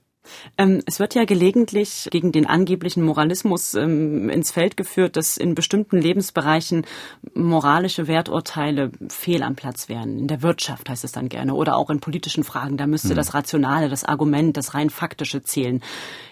Ähm, 0.58 0.82
es 0.86 1.00
wird 1.00 1.16
ja 1.16 1.26
gelegentlich 1.26 2.08
gegen 2.12 2.32
den 2.32 2.46
angeblichen 2.46 3.04
Moralismus 3.04 3.74
ähm, 3.74 4.30
ins 4.30 4.52
Feld 4.52 4.78
geführt, 4.78 5.18
dass 5.18 5.38
in 5.38 5.54
bestimmten 5.56 5.98
Lebensbereichen 5.98 6.86
moralische 7.34 8.08
Werturteile 8.08 8.92
fehl 9.10 9.44
am 9.44 9.56
Platz 9.56 9.90
wären. 9.90 10.18
In 10.18 10.28
der 10.28 10.42
Wirtschaft 10.42 10.90
heißt 10.90 11.04
es 11.04 11.12
dann 11.12 11.30
gerne 11.30 11.54
oder 11.56 11.76
auch 11.76 11.90
in 11.90 12.00
politischen 12.00 12.44
Fragen. 12.44 12.78
Da 12.78 12.88
müsste 12.88 13.10
hm. 13.10 13.16
das 13.16 13.34
Rationale, 13.34 13.90
das 13.90 14.06
Argument, 14.06 14.56
das 14.56 14.74
rein 14.74 14.90
faktische 14.90 15.44
zählen. 15.44 15.82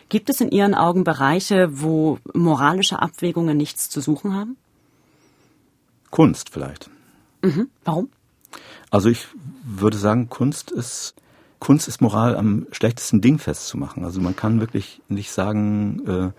Gibt 0.09 0.29
es 0.29 0.41
in 0.41 0.51
Ihren 0.51 0.75
Augen 0.75 1.03
Bereiche, 1.03 1.69
wo 1.71 2.19
moralische 2.33 3.01
Abwägungen 3.01 3.57
nichts 3.57 3.89
zu 3.89 4.01
suchen 4.01 4.35
haben? 4.35 4.57
Kunst 6.09 6.49
vielleicht. 6.49 6.89
Mhm. 7.41 7.69
Warum? 7.85 8.09
Also 8.89 9.09
ich 9.09 9.27
würde 9.63 9.97
sagen, 9.97 10.29
Kunst 10.29 10.69
ist 10.69 11.15
Kunst 11.61 11.87
ist 11.87 12.01
Moral 12.01 12.35
am 12.35 12.65
schlechtesten 12.71 13.21
Ding 13.21 13.37
festzumachen. 13.37 14.03
Also 14.03 14.19
man 14.19 14.35
kann 14.35 14.59
wirklich 14.59 14.99
nicht 15.07 15.31
sagen, 15.31 16.01
äh, 16.07 16.31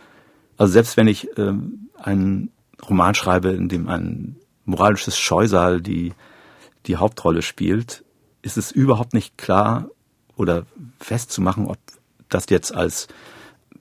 also 0.56 0.72
selbst 0.72 0.96
wenn 0.96 1.06
ich 1.06 1.38
äh, 1.38 1.54
einen 1.96 2.50
Roman 2.88 3.14
schreibe, 3.14 3.50
in 3.50 3.68
dem 3.68 3.88
ein 3.88 4.36
moralisches 4.64 5.16
Scheusal 5.16 5.80
die, 5.80 6.12
die 6.86 6.96
Hauptrolle 6.96 7.42
spielt, 7.42 8.04
ist 8.42 8.56
es 8.56 8.72
überhaupt 8.72 9.14
nicht 9.14 9.38
klar 9.38 9.88
oder 10.36 10.66
festzumachen, 10.98 11.68
ob 11.68 11.78
das 12.28 12.46
jetzt 12.50 12.74
als 12.74 13.06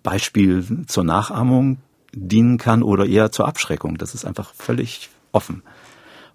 Beispiel 0.03 0.85
zur 0.85 1.03
Nachahmung 1.03 1.79
dienen 2.13 2.59
kann 2.59 2.83
oder 2.83 3.07
eher 3.07 3.31
zur 3.31 3.47
Abschreckung. 3.47 3.97
Das 3.97 4.13
ist 4.13 4.25
einfach 4.25 4.53
völlig 4.53 5.09
offen. 5.31 5.63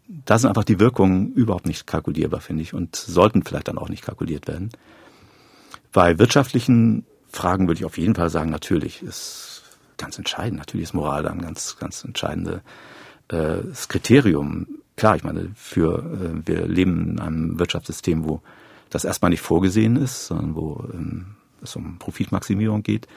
Da 0.09 0.39
sind 0.39 0.49
einfach 0.49 0.65
die 0.65 0.79
Wirkungen 0.79 1.33
überhaupt 1.33 1.67
nicht 1.67 1.87
kalkulierbar, 1.87 2.41
finde 2.41 2.63
ich, 2.63 2.75
und 2.75 2.95
sollten 2.95 3.43
vielleicht 3.43 3.69
dann 3.69 3.79
auch 3.79 3.89
nicht 3.89 4.05
kalkuliert 4.05 4.47
werden. 4.47 4.71
Bei 5.93 6.19
wirtschaftlichen 6.19 7.05
Fragen 7.29 7.67
würde 7.67 7.81
ich 7.81 7.85
auf 7.85 7.99
jeden 7.99 8.15
Fall 8.15 8.31
sagen, 8.31 8.51
natürlich 8.51 9.03
ist 9.03 9.63
ganz 9.97 10.19
entscheidend. 10.19 10.59
Natürlich 10.59 10.85
ist 10.85 10.95
Moral 10.95 11.23
da 11.23 11.31
ein 11.31 11.43
ganz, 11.43 11.77
ganz 11.79 12.05
entscheidendes 12.05 12.61
äh, 13.29 13.59
Kriterium. 13.89 14.67
Klar, 14.97 15.17
ich 15.17 15.25
meine, 15.25 15.51
für 15.55 15.99
äh, 15.99 16.47
wir 16.47 16.67
leben 16.67 17.11
in 17.11 17.21
einem 17.21 17.59
Wirtschaftssystem, 17.59 18.25
wo 18.25 18.43
das 18.91 19.05
erstmal 19.05 19.31
nicht 19.31 19.41
vorgesehen 19.41 19.97
ist, 19.97 20.27
sondern 20.27 20.55
wo 20.55 20.85
ähm, 20.93 21.27
es 21.63 21.75
um 21.77 21.99
Profitmaximierung 21.99 22.83
geht 22.83 23.09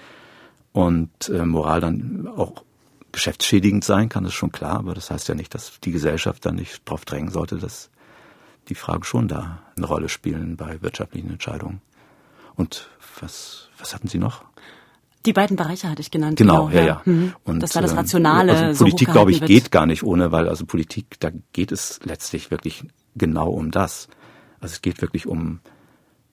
und 0.73 1.29
äh, 1.29 1.45
Moral 1.45 1.81
dann 1.81 2.27
auch 2.27 2.63
geschäftsschädigend 3.11 3.83
sein 3.83 4.09
kann, 4.09 4.25
ist 4.25 4.33
schon 4.33 4.51
klar, 4.51 4.77
aber 4.77 4.93
das 4.93 5.11
heißt 5.11 5.27
ja 5.29 5.35
nicht, 5.35 5.53
dass 5.55 5.79
die 5.83 5.91
Gesellschaft 5.91 6.45
dann 6.45 6.55
nicht 6.55 6.81
darauf 6.85 7.05
drängen 7.05 7.31
sollte, 7.31 7.57
dass 7.57 7.89
die 8.69 8.75
Fragen 8.75 9.03
schon 9.03 9.27
da 9.27 9.63
eine 9.75 9.85
Rolle 9.85 10.09
spielen 10.09 10.57
bei 10.57 10.81
wirtschaftlichen 10.81 11.31
Entscheidungen. 11.31 11.81
Und 12.55 12.89
was, 13.19 13.69
was 13.77 13.93
hatten 13.93 14.07
Sie 14.07 14.19
noch? 14.19 14.43
Die 15.25 15.33
beiden 15.33 15.57
Bereiche 15.57 15.89
hatte 15.89 16.01
ich 16.01 16.11
genannt. 16.11 16.37
Genau, 16.37 16.67
genau 16.67 16.77
ja, 16.77 16.85
ja. 16.85 17.01
Mhm. 17.05 17.33
Und, 17.43 17.61
das 17.61 17.75
war 17.75 17.81
das 17.81 17.91
ähm, 17.91 17.97
Rationale. 17.97 18.53
Also 18.53 18.85
Politik, 18.85 19.11
glaube 19.11 19.31
ich, 19.31 19.41
wird. 19.41 19.49
geht 19.49 19.71
gar 19.71 19.85
nicht 19.85 20.03
ohne, 20.03 20.31
weil 20.31 20.47
also 20.47 20.65
Politik, 20.65 21.19
da 21.19 21.29
geht 21.51 21.71
es 21.71 21.99
letztlich 22.03 22.51
wirklich 22.51 22.85
genau 23.15 23.49
um 23.49 23.71
das. 23.71 24.07
Also 24.61 24.73
es 24.73 24.81
geht 24.81 25.01
wirklich 25.01 25.27
um, 25.27 25.59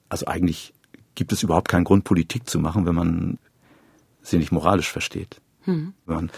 also 0.08 0.26
eigentlich 0.26 0.72
gibt 1.14 1.32
es 1.32 1.42
überhaupt 1.42 1.68
keinen 1.68 1.84
Grund, 1.84 2.04
Politik 2.04 2.48
zu 2.48 2.60
machen, 2.60 2.86
wenn 2.86 2.94
man 2.94 3.38
sie 4.22 4.38
nicht 4.38 4.52
moralisch 4.52 4.90
versteht. 4.90 5.40
Mhm. 5.64 5.94
Wenn 6.06 6.14
man 6.14 6.30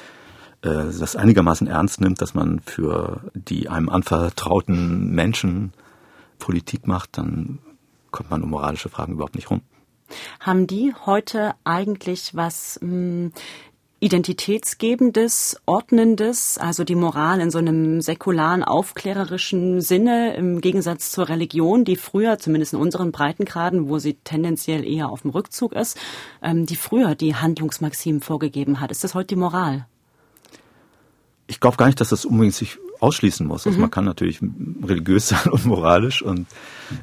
das 0.61 1.17
einigermaßen 1.17 1.67
ernst 1.67 2.01
nimmt, 2.01 2.21
dass 2.21 2.35
man 2.35 2.61
für 2.61 3.21
die 3.35 3.69
einem 3.69 3.89
anvertrauten 3.89 5.11
Menschen 5.11 5.73
Politik 6.39 6.87
macht, 6.87 7.19
dann 7.19 7.59
kommt 8.11 8.31
man 8.31 8.43
um 8.43 8.51
moralische 8.51 8.89
Fragen 8.89 9.15
überhaupt 9.15 9.35
nicht 9.35 9.51
rum. 9.51 9.61
Haben 10.41 10.67
die 10.67 10.95
heute 11.05 11.55
eigentlich 11.65 12.35
was 12.35 12.79
mh, 12.81 12.89
hm, 12.89 13.33
Identitätsgebendes, 14.01 15.61
Ordnendes, 15.67 16.57
also 16.57 16.85
die 16.85 16.95
Moral 16.95 17.41
in 17.41 17.51
so 17.51 17.59
einem 17.59 18.01
säkularen, 18.01 18.63
aufklärerischen 18.63 19.81
Sinne 19.81 20.37
im 20.37 20.61
Gegensatz 20.61 21.11
zur 21.11 21.29
Religion, 21.29 21.85
die 21.85 21.97
früher, 21.97 22.39
zumindest 22.39 22.75
in 22.75 22.79
unseren 22.79 23.11
Breitengraden, 23.11 23.89
wo 23.89 23.99
sie 23.99 24.15
tendenziell 24.15 24.85
eher 24.85 25.09
auf 25.09 25.23
dem 25.23 25.33
Rückzug 25.33 25.73
ist, 25.73 25.99
ähm, 26.43 26.65
die 26.65 26.77
früher 26.77 27.17
die 27.17 27.35
Handlungsmaximen 27.35 28.21
vorgegeben 28.21 28.81
hat. 28.81 28.93
Ist 28.93 29.03
das 29.03 29.17
heute 29.17 29.35
die 29.35 29.41
Moral? 29.41 29.87
Ich 31.49 31.61
glaube 31.61 31.77
gar 31.77 31.87
nicht, 31.87 32.01
dass 32.01 32.11
das 32.11 32.25
unbedingt 32.25 32.55
sich 32.55 32.79
ausschließen 33.01 33.47
muss. 33.47 33.67
Also 33.67 33.77
mhm. 33.77 33.83
man 33.83 33.91
kann 33.91 34.05
natürlich 34.05 34.41
religiös 34.83 35.29
sein 35.29 35.51
und 35.51 35.65
moralisch 35.67 36.23
und 36.23 36.47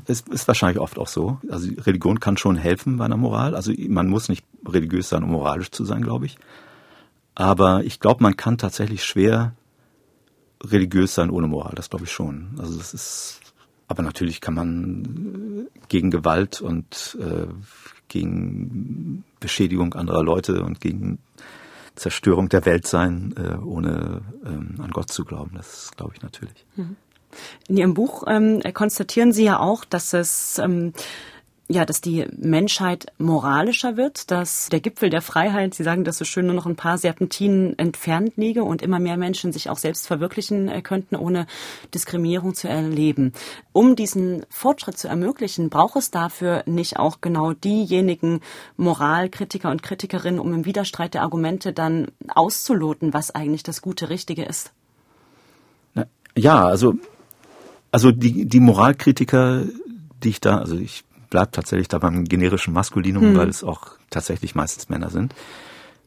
es 0.06 0.22
ist 0.22 0.48
wahrscheinlich 0.48 0.80
oft 0.80 0.98
auch 0.98 1.08
so. 1.08 1.40
Also 1.50 1.70
Religion 1.82 2.20
kann 2.20 2.38
schon 2.38 2.56
helfen 2.56 2.98
bei 2.98 3.06
einer 3.06 3.18
Moral. 3.18 3.56
Also 3.56 3.74
man 3.90 4.08
muss 4.08 4.30
nicht 4.30 4.46
religiös 4.68 5.10
sein, 5.10 5.24
um 5.24 5.32
moralisch 5.32 5.72
zu 5.72 5.86
sein, 5.86 6.02
glaube 6.02 6.26
ich. 6.26 6.38
Aber 7.34 7.84
ich 7.84 8.00
glaube, 8.00 8.24
man 8.24 8.38
kann 8.38 8.58
tatsächlich 8.58 9.04
schwer 9.04 9.54
religiös 10.64 11.16
sein 11.16 11.30
ohne 11.30 11.48
Moral. 11.48 11.74
Das 11.76 11.90
glaube 11.90 12.06
ich 12.06 12.12
schon. 12.12 12.56
Also 12.58 12.78
das 12.78 12.94
ist, 12.94 13.42
aber 13.88 14.04
natürlich 14.04 14.42
kann 14.42 14.54
man 14.54 15.68
gegen 15.90 16.12
Gewalt 16.12 16.62
und 16.62 17.18
äh, 17.20 17.48
gegen 18.08 19.24
Beschädigung 19.40 19.94
anderer 19.94 20.24
Leute 20.24 20.64
und 20.64 20.80
gegen 20.80 21.20
Zerstörung 21.96 22.50
der 22.50 22.66
Welt 22.66 22.88
sein, 22.88 23.34
äh, 23.38 23.56
ohne 23.64 24.22
ähm, 24.46 24.76
an 24.80 24.92
Gott 24.92 25.12
zu 25.12 25.26
glauben. 25.26 25.52
Das 25.56 25.92
glaube 25.96 26.14
ich 26.16 26.22
natürlich. 26.22 26.66
Mhm. 26.76 26.96
In 27.68 27.78
Ihrem 27.78 27.94
Buch 27.94 28.24
ähm, 28.28 28.62
konstatieren 28.74 29.34
Sie 29.34 29.44
ja 29.44 29.60
auch, 29.60 29.84
dass 29.86 30.14
es 30.14 30.58
ähm, 30.58 30.94
ja, 31.68 31.84
dass 31.84 32.00
die 32.00 32.26
Menschheit 32.38 33.08
moralischer 33.18 33.98
wird, 33.98 34.30
dass 34.30 34.70
der 34.70 34.80
Gipfel 34.80 35.10
der 35.10 35.24
Freiheit, 35.24 35.74
Sie 35.74 35.84
sagen 35.84 36.04
das 36.04 36.20
so 36.20 36.26
schön, 36.26 36.46
nur 36.46 36.54
noch 36.54 36.68
ein 36.68 36.76
paar 36.76 37.00
Serpentinen 37.00 37.78
entfernt 37.80 38.34
liege 38.38 38.64
und 38.64 38.84
immer 38.84 39.00
mehr 39.00 39.18
Menschen 39.18 39.52
sich 39.52 39.70
auch 39.70 39.78
selbst 39.78 40.06
verwirklichen 40.06 40.70
äh, 40.70 40.84
könnten, 40.84 41.16
ohne 41.16 41.48
Diskriminierung 41.94 42.54
zu 42.54 42.68
erleben. 42.68 43.34
Um 43.74 43.96
diesen 43.96 44.46
Fortschritt 44.50 45.00
zu 45.00 45.08
ermöglichen, 45.08 45.70
braucht 45.72 45.96
es 45.96 46.12
dafür 46.12 46.62
nicht 46.68 46.98
auch 46.98 47.20
genau 47.20 47.54
diejenigen 47.54 48.42
Moralkritiker 48.78 49.72
und 49.72 49.82
Kritikerinnen, 49.82 50.40
um 50.40 50.54
im 50.54 50.66
Widerstreit 50.66 51.16
der 51.16 51.24
Argumente 51.24 51.74
dann 51.74 52.12
auszuloten, 52.28 53.14
was 53.14 53.34
eigentlich 53.34 53.64
das 53.64 53.82
gute 53.82 54.10
Richtige 54.10 54.44
ist? 54.44 54.72
Ja, 56.38 56.66
also, 56.66 56.96
also 57.92 58.12
die, 58.12 58.46
die 58.46 58.60
Moralkritiker, 58.60 59.64
die 60.22 60.30
ich 60.30 60.42
da, 60.42 60.58
also 60.58 60.76
ich 60.76 61.06
bleibt 61.36 61.56
tatsächlich 61.56 61.90
da 61.90 62.00
beim 62.00 62.24
generischen 62.24 62.74
Maskulinum, 62.74 63.24
hm. 63.24 63.36
weil 63.36 63.50
es 63.50 63.62
auch 63.62 63.98
tatsächlich 64.10 64.56
meistens 64.56 64.88
Männer 64.88 65.10
sind. 65.10 65.36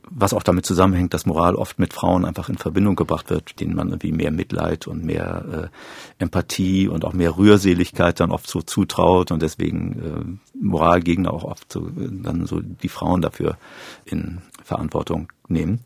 Was 0.08 0.32
auch 0.32 0.42
damit 0.42 0.64
zusammenhängt, 0.64 1.12
dass 1.12 1.26
Moral 1.26 1.54
oft 1.54 1.78
mit 1.78 1.92
Frauen 1.92 2.24
einfach 2.24 2.48
in 2.48 2.56
Verbindung 2.56 2.96
gebracht 2.96 3.28
wird, 3.28 3.60
denen 3.60 3.76
man 3.76 3.88
irgendwie 3.88 4.12
mehr 4.12 4.30
Mitleid 4.30 4.86
und 4.86 5.04
mehr 5.04 5.70
äh, 6.16 6.22
Empathie 6.24 6.88
und 6.88 7.04
auch 7.04 7.12
mehr 7.12 7.36
Rührseligkeit 7.36 8.20
dann 8.20 8.30
oft 8.30 8.48
so 8.48 8.62
zutraut 8.62 9.30
und 9.30 9.42
deswegen 9.42 10.38
äh, 10.54 10.58
Moralgegner 10.58 11.30
auch 11.30 11.44
oft 11.44 11.70
so, 11.70 11.90
dann 11.94 12.46
so 12.46 12.62
die 12.62 12.88
Frauen 12.88 13.20
dafür 13.20 13.58
in 14.06 14.38
Verantwortung 14.64 15.30
nehmen. 15.46 15.80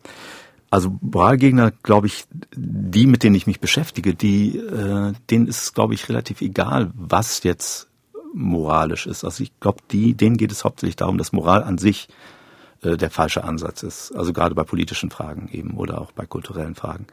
Also 0.70 0.96
Moralgegner, 1.00 1.72
glaube 1.82 2.06
ich, 2.06 2.26
die, 2.54 3.08
mit 3.08 3.24
denen 3.24 3.34
ich 3.34 3.48
mich 3.48 3.58
beschäftige, 3.58 4.14
die, 4.14 4.56
äh, 4.56 5.14
denen 5.30 5.48
ist, 5.48 5.74
glaube 5.74 5.94
ich, 5.94 6.08
relativ 6.08 6.42
egal, 6.42 6.92
was 6.94 7.42
jetzt 7.42 7.88
moralisch 8.34 9.06
ist. 9.06 9.24
Also 9.24 9.42
ich 9.42 9.58
glaube, 9.60 9.82
denen 9.90 10.36
geht 10.36 10.52
es 10.52 10.64
hauptsächlich 10.64 10.96
darum, 10.96 11.18
dass 11.18 11.32
Moral 11.32 11.62
an 11.62 11.78
sich 11.78 12.08
äh, 12.82 12.96
der 12.96 13.10
falsche 13.10 13.44
Ansatz 13.44 13.82
ist. 13.82 14.12
Also 14.12 14.32
gerade 14.32 14.54
bei 14.54 14.64
politischen 14.64 15.10
Fragen 15.10 15.48
eben 15.52 15.76
oder 15.76 16.00
auch 16.00 16.12
bei 16.12 16.26
kulturellen 16.26 16.74
Fragen. 16.74 17.06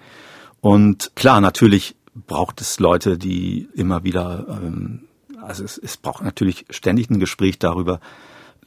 Und 0.62 1.12
klar, 1.16 1.42
natürlich 1.42 1.96
braucht 2.14 2.62
es 2.62 2.80
Leute, 2.80 3.18
die 3.18 3.70
immer 3.76 4.04
wieder, 4.04 4.46
ähm, 4.50 5.04
also 5.42 5.64
es, 5.64 5.78
es 5.78 5.98
braucht 5.98 6.24
natürlich 6.24 6.66
ständig 6.70 7.10
ein 7.10 7.20
Gespräch 7.20 7.60
darüber, 7.60 8.00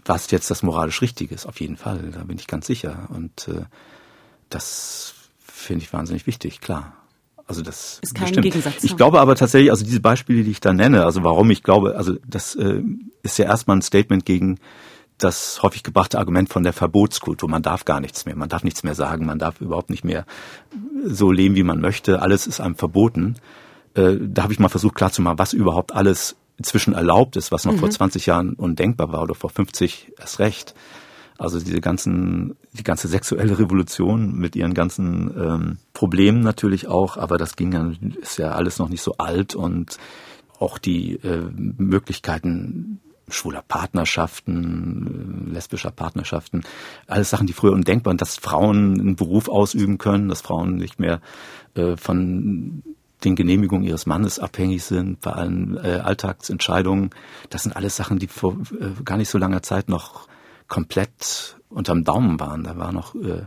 was 0.04 0.30
jetzt 0.30 0.50
das 0.50 0.62
moralisch 0.62 1.02
Richtige 1.02 1.34
ist. 1.34 1.46
Auf 1.46 1.60
jeden 1.60 1.76
Fall, 1.76 2.10
da 2.12 2.24
bin 2.24 2.38
ich 2.38 2.46
ganz 2.46 2.66
sicher. 2.66 3.08
Und 3.10 3.48
äh, 3.48 3.64
das 4.48 5.14
finde 5.40 5.84
ich 5.84 5.92
wahnsinnig 5.92 6.26
wichtig, 6.26 6.60
klar. 6.60 6.96
Also 7.46 7.62
das 7.62 7.98
ist 8.02 8.14
kein 8.14 8.26
bestimmt. 8.26 8.44
Gegensatz. 8.44 8.84
Ich 8.84 8.96
glaube 8.96 9.20
aber 9.20 9.34
tatsächlich, 9.34 9.70
also 9.70 9.84
diese 9.84 10.00
Beispiele, 10.00 10.42
die 10.42 10.50
ich 10.50 10.60
da 10.60 10.72
nenne, 10.72 11.04
also 11.04 11.24
warum 11.24 11.50
ich 11.50 11.62
glaube, 11.62 11.96
also 11.96 12.14
das 12.26 12.54
äh, 12.54 12.82
ist 13.22 13.38
ja 13.38 13.46
erstmal 13.46 13.76
ein 13.76 13.82
Statement 13.82 14.24
gegen 14.24 14.58
das 15.18 15.62
häufig 15.62 15.82
gebrachte 15.82 16.18
Argument 16.18 16.48
von 16.48 16.62
der 16.62 16.72
Verbotskultur. 16.72 17.48
Man 17.48 17.62
darf 17.62 17.84
gar 17.84 18.00
nichts 18.00 18.26
mehr, 18.26 18.36
man 18.36 18.48
darf 18.48 18.64
nichts 18.64 18.82
mehr 18.82 18.94
sagen, 18.94 19.26
man 19.26 19.38
darf 19.38 19.60
überhaupt 19.60 19.90
nicht 19.90 20.04
mehr 20.04 20.24
so 21.04 21.30
leben, 21.30 21.54
wie 21.54 21.62
man 21.62 21.80
möchte. 21.80 22.22
Alles 22.22 22.46
ist 22.46 22.60
einem 22.60 22.74
verboten. 22.74 23.36
Äh, 23.94 24.16
da 24.20 24.44
habe 24.44 24.52
ich 24.52 24.58
mal 24.58 24.68
versucht 24.68 24.94
klarzumachen, 24.94 25.38
was 25.38 25.52
überhaupt 25.52 25.92
alles 25.92 26.36
inzwischen 26.58 26.94
erlaubt 26.94 27.36
ist, 27.36 27.52
was 27.52 27.64
noch 27.64 27.74
mhm. 27.74 27.78
vor 27.78 27.90
20 27.90 28.26
Jahren 28.26 28.54
undenkbar 28.54 29.12
war 29.12 29.22
oder 29.22 29.34
vor 29.34 29.50
50 29.50 30.12
erst 30.18 30.38
recht. 30.38 30.74
Also 31.38 31.58
diese 31.58 31.80
ganzen, 31.80 32.56
die 32.72 32.84
ganze 32.84 33.08
sexuelle 33.08 33.58
Revolution 33.58 34.34
mit 34.34 34.56
ihren 34.56 34.74
ganzen 34.74 35.30
ähm, 35.36 35.78
Problemen 35.92 36.40
natürlich 36.40 36.88
auch, 36.88 37.16
aber 37.16 37.38
das 37.38 37.56
ging 37.56 37.72
ja, 37.72 37.90
ist 38.20 38.38
ja 38.38 38.52
alles 38.52 38.78
noch 38.78 38.88
nicht 38.88 39.02
so 39.02 39.16
alt 39.18 39.54
und 39.54 39.98
auch 40.58 40.78
die 40.78 41.14
äh, 41.14 41.42
Möglichkeiten 41.52 43.00
schwuler 43.28 43.62
Partnerschaften, 43.66 45.48
äh, 45.48 45.54
lesbischer 45.54 45.90
Partnerschaften, 45.90 46.62
alles 47.06 47.30
Sachen, 47.30 47.46
die 47.46 47.52
früher 47.52 47.72
undenkbar 47.72 48.12
waren, 48.12 48.18
dass 48.18 48.36
Frauen 48.36 49.00
einen 49.00 49.16
Beruf 49.16 49.48
ausüben 49.48 49.98
können, 49.98 50.28
dass 50.28 50.42
Frauen 50.42 50.76
nicht 50.76 51.00
mehr 51.00 51.20
äh, 51.74 51.96
von 51.96 52.82
den 53.24 53.36
Genehmigungen 53.36 53.84
ihres 53.84 54.06
Mannes 54.06 54.38
abhängig 54.38 54.84
sind, 54.84 55.20
bei 55.20 55.32
allen 55.32 55.76
äh, 55.76 56.00
Alltagsentscheidungen. 56.02 57.10
Das 57.50 57.62
sind 57.62 57.76
alles 57.76 57.96
Sachen, 57.96 58.18
die 58.18 58.26
vor 58.26 58.56
äh, 58.80 59.02
gar 59.04 59.16
nicht 59.16 59.28
so 59.28 59.38
langer 59.38 59.62
Zeit 59.62 59.88
noch 59.88 60.26
komplett 60.72 61.58
unterm 61.68 62.02
Daumen 62.02 62.40
waren. 62.40 62.64
Da 62.64 62.78
war 62.78 62.92
noch 62.92 63.14
äh, 63.14 63.44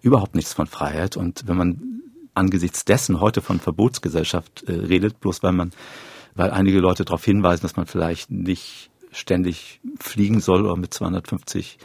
überhaupt 0.00 0.36
nichts 0.36 0.52
von 0.52 0.68
Freiheit. 0.68 1.16
Und 1.16 1.48
wenn 1.48 1.56
man 1.56 2.02
angesichts 2.34 2.84
dessen 2.84 3.20
heute 3.20 3.42
von 3.42 3.58
Verbotsgesellschaft 3.58 4.62
äh, 4.68 4.74
redet, 4.74 5.18
bloß 5.18 5.42
weil 5.42 5.50
man, 5.50 5.72
weil 6.36 6.52
einige 6.52 6.78
Leute 6.78 7.04
darauf 7.04 7.24
hinweisen, 7.24 7.62
dass 7.62 7.74
man 7.74 7.86
vielleicht 7.86 8.30
nicht 8.30 8.90
ständig 9.10 9.80
fliegen 9.98 10.38
soll 10.38 10.66
oder 10.66 10.76
mit 10.76 10.94
250 10.94 11.78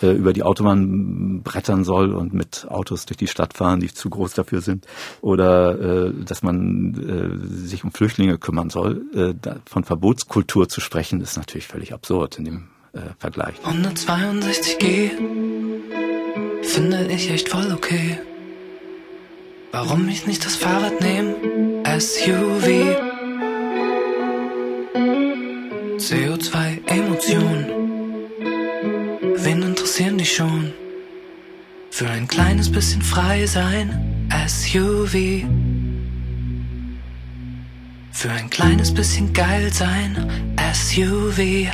äh, 0.00 0.12
über 0.12 0.32
die 0.32 0.44
Autobahn 0.44 1.42
brettern 1.42 1.84
soll 1.84 2.14
und 2.14 2.32
mit 2.32 2.66
Autos 2.70 3.04
durch 3.04 3.18
die 3.18 3.26
Stadt 3.26 3.52
fahren, 3.52 3.80
die 3.80 3.92
zu 3.92 4.08
groß 4.08 4.32
dafür 4.32 4.62
sind, 4.62 4.86
oder 5.20 6.06
äh, 6.06 6.14
dass 6.24 6.42
man 6.42 6.94
äh, 6.94 7.46
sich 7.54 7.84
um 7.84 7.92
Flüchtlinge 7.92 8.38
kümmern 8.38 8.70
soll. 8.70 9.04
Äh, 9.14 9.34
da, 9.38 9.56
von 9.66 9.84
Verbotskultur 9.84 10.70
zu 10.70 10.80
sprechen, 10.80 11.20
ist 11.20 11.36
natürlich 11.36 11.66
völlig 11.66 11.92
absurd 11.92 12.38
in 12.38 12.46
dem 12.46 12.71
äh, 12.92 13.00
vergleicht. 13.18 13.64
162G 13.64 15.10
finde 16.62 17.06
ich 17.10 17.30
echt 17.30 17.48
voll 17.48 17.72
okay. 17.72 18.18
Warum 19.72 20.08
ich 20.08 20.26
nicht 20.26 20.44
das 20.44 20.56
Fahrrad 20.56 21.00
nehme? 21.00 21.34
SUV. 21.98 22.68
CO2 25.96 26.86
Emotionen. 26.86 27.66
Wen 29.36 29.62
interessieren 29.62 30.18
die 30.18 30.26
schon? 30.26 30.72
Für 31.90 32.08
ein 32.10 32.28
kleines 32.28 32.70
bisschen 32.70 33.02
frei 33.02 33.46
sein. 33.46 34.26
SUV. 34.46 35.44
Für 38.12 38.30
ein 38.30 38.50
kleines 38.50 38.92
bisschen 38.92 39.32
geil 39.32 39.72
sein. 39.72 40.56
SUV. 40.74 41.70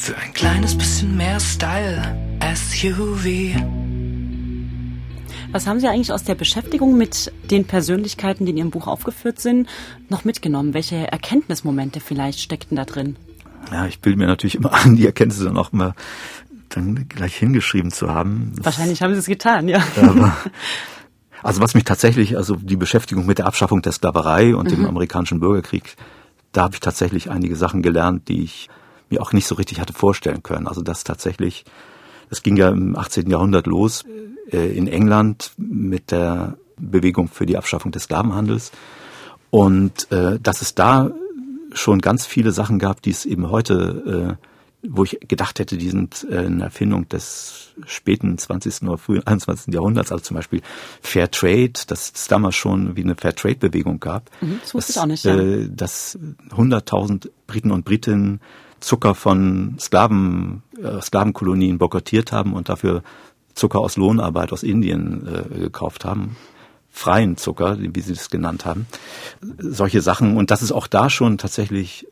Für 0.00 0.16
ein 0.16 0.32
kleines 0.32 0.78
bisschen 0.78 1.14
mehr 1.18 1.38
Style, 1.40 2.16
SUV. 2.54 3.54
Was 5.52 5.66
haben 5.66 5.78
Sie 5.78 5.88
eigentlich 5.88 6.10
aus 6.10 6.24
der 6.24 6.34
Beschäftigung 6.34 6.96
mit 6.96 7.30
den 7.50 7.66
Persönlichkeiten, 7.66 8.46
die 8.46 8.52
in 8.52 8.56
Ihrem 8.56 8.70
Buch 8.70 8.86
aufgeführt 8.86 9.40
sind, 9.40 9.68
noch 10.08 10.24
mitgenommen? 10.24 10.72
Welche 10.72 11.12
Erkenntnismomente 11.12 12.00
vielleicht 12.00 12.40
steckten 12.40 12.76
da 12.76 12.86
drin? 12.86 13.16
Ja, 13.70 13.84
ich 13.84 14.00
bilde 14.00 14.18
mir 14.18 14.26
natürlich 14.26 14.54
immer 14.54 14.72
an, 14.84 14.96
die 14.96 15.04
Erkenntnisse 15.04 15.44
dann 15.44 15.58
auch 15.58 15.70
mal 15.70 15.92
dann 16.70 17.06
gleich 17.06 17.36
hingeschrieben 17.36 17.90
zu 17.90 18.08
haben. 18.08 18.52
Das 18.56 18.64
Wahrscheinlich 18.64 19.02
haben 19.02 19.12
Sie 19.12 19.20
es 19.20 19.26
getan, 19.26 19.68
ja. 19.68 19.82
Aber, 20.00 20.34
also 21.42 21.60
was 21.60 21.74
mich 21.74 21.84
tatsächlich, 21.84 22.38
also 22.38 22.56
die 22.56 22.76
Beschäftigung 22.76 23.26
mit 23.26 23.36
der 23.36 23.46
Abschaffung 23.46 23.82
der 23.82 23.92
Sklaverei 23.92 24.56
und 24.56 24.70
mhm. 24.70 24.76
dem 24.76 24.86
amerikanischen 24.86 25.40
Bürgerkrieg, 25.40 25.96
da 26.52 26.62
habe 26.62 26.74
ich 26.74 26.80
tatsächlich 26.80 27.30
einige 27.30 27.54
Sachen 27.54 27.82
gelernt, 27.82 28.28
die 28.28 28.44
ich 28.44 28.70
mir 29.10 29.20
auch 29.20 29.32
nicht 29.32 29.46
so 29.46 29.54
richtig 29.54 29.80
hatte 29.80 29.92
vorstellen 29.92 30.42
können. 30.42 30.66
Also 30.66 30.82
dass 30.82 31.04
tatsächlich 31.04 31.64
Das 32.30 32.42
ging 32.42 32.56
ja 32.56 32.70
im 32.70 32.96
18. 32.96 33.28
Jahrhundert 33.28 33.66
los 33.66 34.04
äh, 34.50 34.76
in 34.76 34.86
England 34.86 35.52
mit 35.58 36.12
der 36.12 36.56
Bewegung 36.78 37.28
für 37.28 37.44
die 37.44 37.58
Abschaffung 37.58 37.92
des 37.92 38.04
Sklavenhandels. 38.04 38.70
Und 39.50 40.10
äh, 40.12 40.38
dass 40.40 40.62
es 40.62 40.74
da 40.74 41.10
schon 41.72 42.00
ganz 42.00 42.24
viele 42.24 42.52
Sachen 42.52 42.78
gab, 42.78 43.02
die 43.02 43.10
es 43.10 43.26
eben 43.26 43.50
heute, 43.50 44.38
äh, 44.40 44.46
wo 44.88 45.04
ich 45.04 45.18
gedacht 45.26 45.58
hätte, 45.58 45.76
die 45.76 45.90
sind 45.90 46.26
äh, 46.30 46.38
eine 46.38 46.64
Erfindung 46.64 47.08
des 47.08 47.74
späten 47.84 48.38
20. 48.38 48.82
oder 48.82 48.96
frühen 48.96 49.26
21. 49.26 49.74
Jahrhunderts, 49.74 50.12
also 50.12 50.22
zum 50.22 50.36
Beispiel 50.36 50.62
Fair 51.02 51.30
Trade, 51.30 51.72
dass 51.88 52.12
es 52.14 52.28
damals 52.28 52.54
schon 52.54 52.96
wie 52.96 53.02
eine 53.02 53.16
Fair 53.16 53.34
Trade 53.34 53.56
Bewegung 53.56 53.98
gab. 54.00 54.30
Mhm, 54.40 54.60
das 54.62 54.72
wusste 54.72 54.92
ich 54.92 54.98
auch 54.98 55.06
nicht. 55.06 55.24
Ja. 55.24 55.36
Äh, 55.36 55.68
dass 55.68 56.18
100.000 56.50 57.28
Briten 57.46 57.72
und 57.72 57.84
Britinnen 57.84 58.40
Zucker 58.80 59.14
von 59.14 59.76
Sklaven, 59.78 60.62
äh, 60.82 61.00
Sklavenkolonien 61.00 61.78
boykottiert 61.78 62.32
haben 62.32 62.54
und 62.54 62.68
dafür 62.68 63.02
Zucker 63.54 63.80
aus 63.80 63.96
Lohnarbeit 63.96 64.52
aus 64.52 64.62
Indien 64.62 65.26
äh, 65.26 65.58
gekauft 65.58 66.04
haben 66.04 66.36
freien 66.90 67.36
Zucker, 67.36 67.76
wie 67.78 68.00
Sie 68.00 68.12
es 68.12 68.30
genannt 68.30 68.64
haben. 68.64 68.86
Solche 69.58 70.02
Sachen. 70.02 70.36
Und 70.36 70.50
dass 70.50 70.62
es 70.62 70.72
auch 70.72 70.86
da 70.86 71.08
schon 71.08 71.38
tatsächlich 71.38 72.06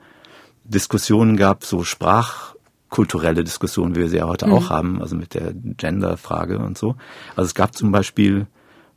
Diskussionen 0.65 1.37
gab, 1.37 1.65
so 1.65 1.83
sprachkulturelle 1.83 3.45
Diskussionen, 3.45 3.97
wie 3.97 4.01
wir 4.01 4.09
sie 4.09 4.19
ja 4.19 4.27
heute 4.27 4.47
mhm. 4.47 4.53
auch 4.53 4.71
haben, 4.71 5.03
also 5.03 5.17
mit 5.17 5.35
der 5.35 5.53
Gender-Frage 5.55 6.59
und 6.59 6.79
so. 6.79 6.97
Also 7.37 7.47
es 7.47 7.55
gab 7.55 7.75
zum 7.75 7.91
Beispiel 7.91 8.47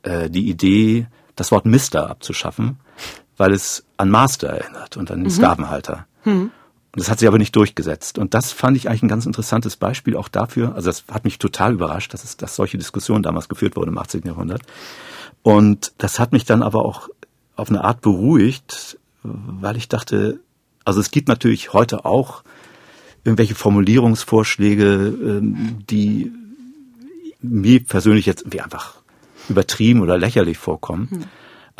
äh, 0.02 0.30
die 0.30 0.48
Idee, 0.48 1.06
das 1.34 1.50
Wort 1.50 1.66
Mister 1.66 2.10
abzuschaffen, 2.10 2.78
weil 3.36 3.52
es 3.52 3.84
an 3.96 4.10
Master 4.10 4.48
erinnert 4.48 4.96
und 4.96 5.10
an 5.10 5.18
den 5.20 5.24
mhm. 5.24 5.30
Sklavenhalter. 5.30 6.06
Mhm. 6.24 6.50
Das 6.94 7.10
hat 7.10 7.20
sich 7.20 7.28
aber 7.28 7.38
nicht 7.38 7.56
durchgesetzt. 7.56 8.18
Und 8.18 8.34
das 8.34 8.52
fand 8.52 8.76
ich 8.76 8.88
eigentlich 8.88 9.02
ein 9.02 9.08
ganz 9.08 9.24
interessantes 9.24 9.76
Beispiel 9.76 10.16
auch 10.16 10.28
dafür. 10.28 10.74
Also 10.74 10.90
das 10.90 11.04
hat 11.10 11.24
mich 11.24 11.38
total 11.38 11.72
überrascht, 11.72 12.12
dass 12.12 12.22
es, 12.22 12.36
dass 12.36 12.54
solche 12.54 12.76
Diskussionen 12.76 13.22
damals 13.22 13.48
geführt 13.48 13.76
wurden 13.76 13.90
im 13.90 13.98
18. 13.98 14.22
Jahrhundert. 14.24 14.62
Und 15.42 15.92
das 15.98 16.18
hat 16.18 16.32
mich 16.32 16.44
dann 16.44 16.62
aber 16.62 16.84
auch 16.84 17.08
auf 17.56 17.70
eine 17.70 17.82
Art 17.82 18.02
beruhigt, 18.02 18.98
weil 19.22 19.76
ich 19.76 19.88
dachte, 19.88 20.40
also 20.84 21.00
es 21.00 21.10
gibt 21.10 21.28
natürlich 21.28 21.72
heute 21.72 22.04
auch 22.04 22.42
irgendwelche 23.24 23.54
Formulierungsvorschläge, 23.54 24.84
ähm, 24.84 25.78
die 25.88 26.32
mir 27.40 27.84
persönlich 27.84 28.26
jetzt 28.26 28.42
irgendwie 28.42 28.60
einfach 28.60 28.96
übertrieben 29.48 30.00
oder 30.00 30.18
lächerlich 30.18 30.58
vorkommen. 30.58 31.08
Hm. 31.10 31.24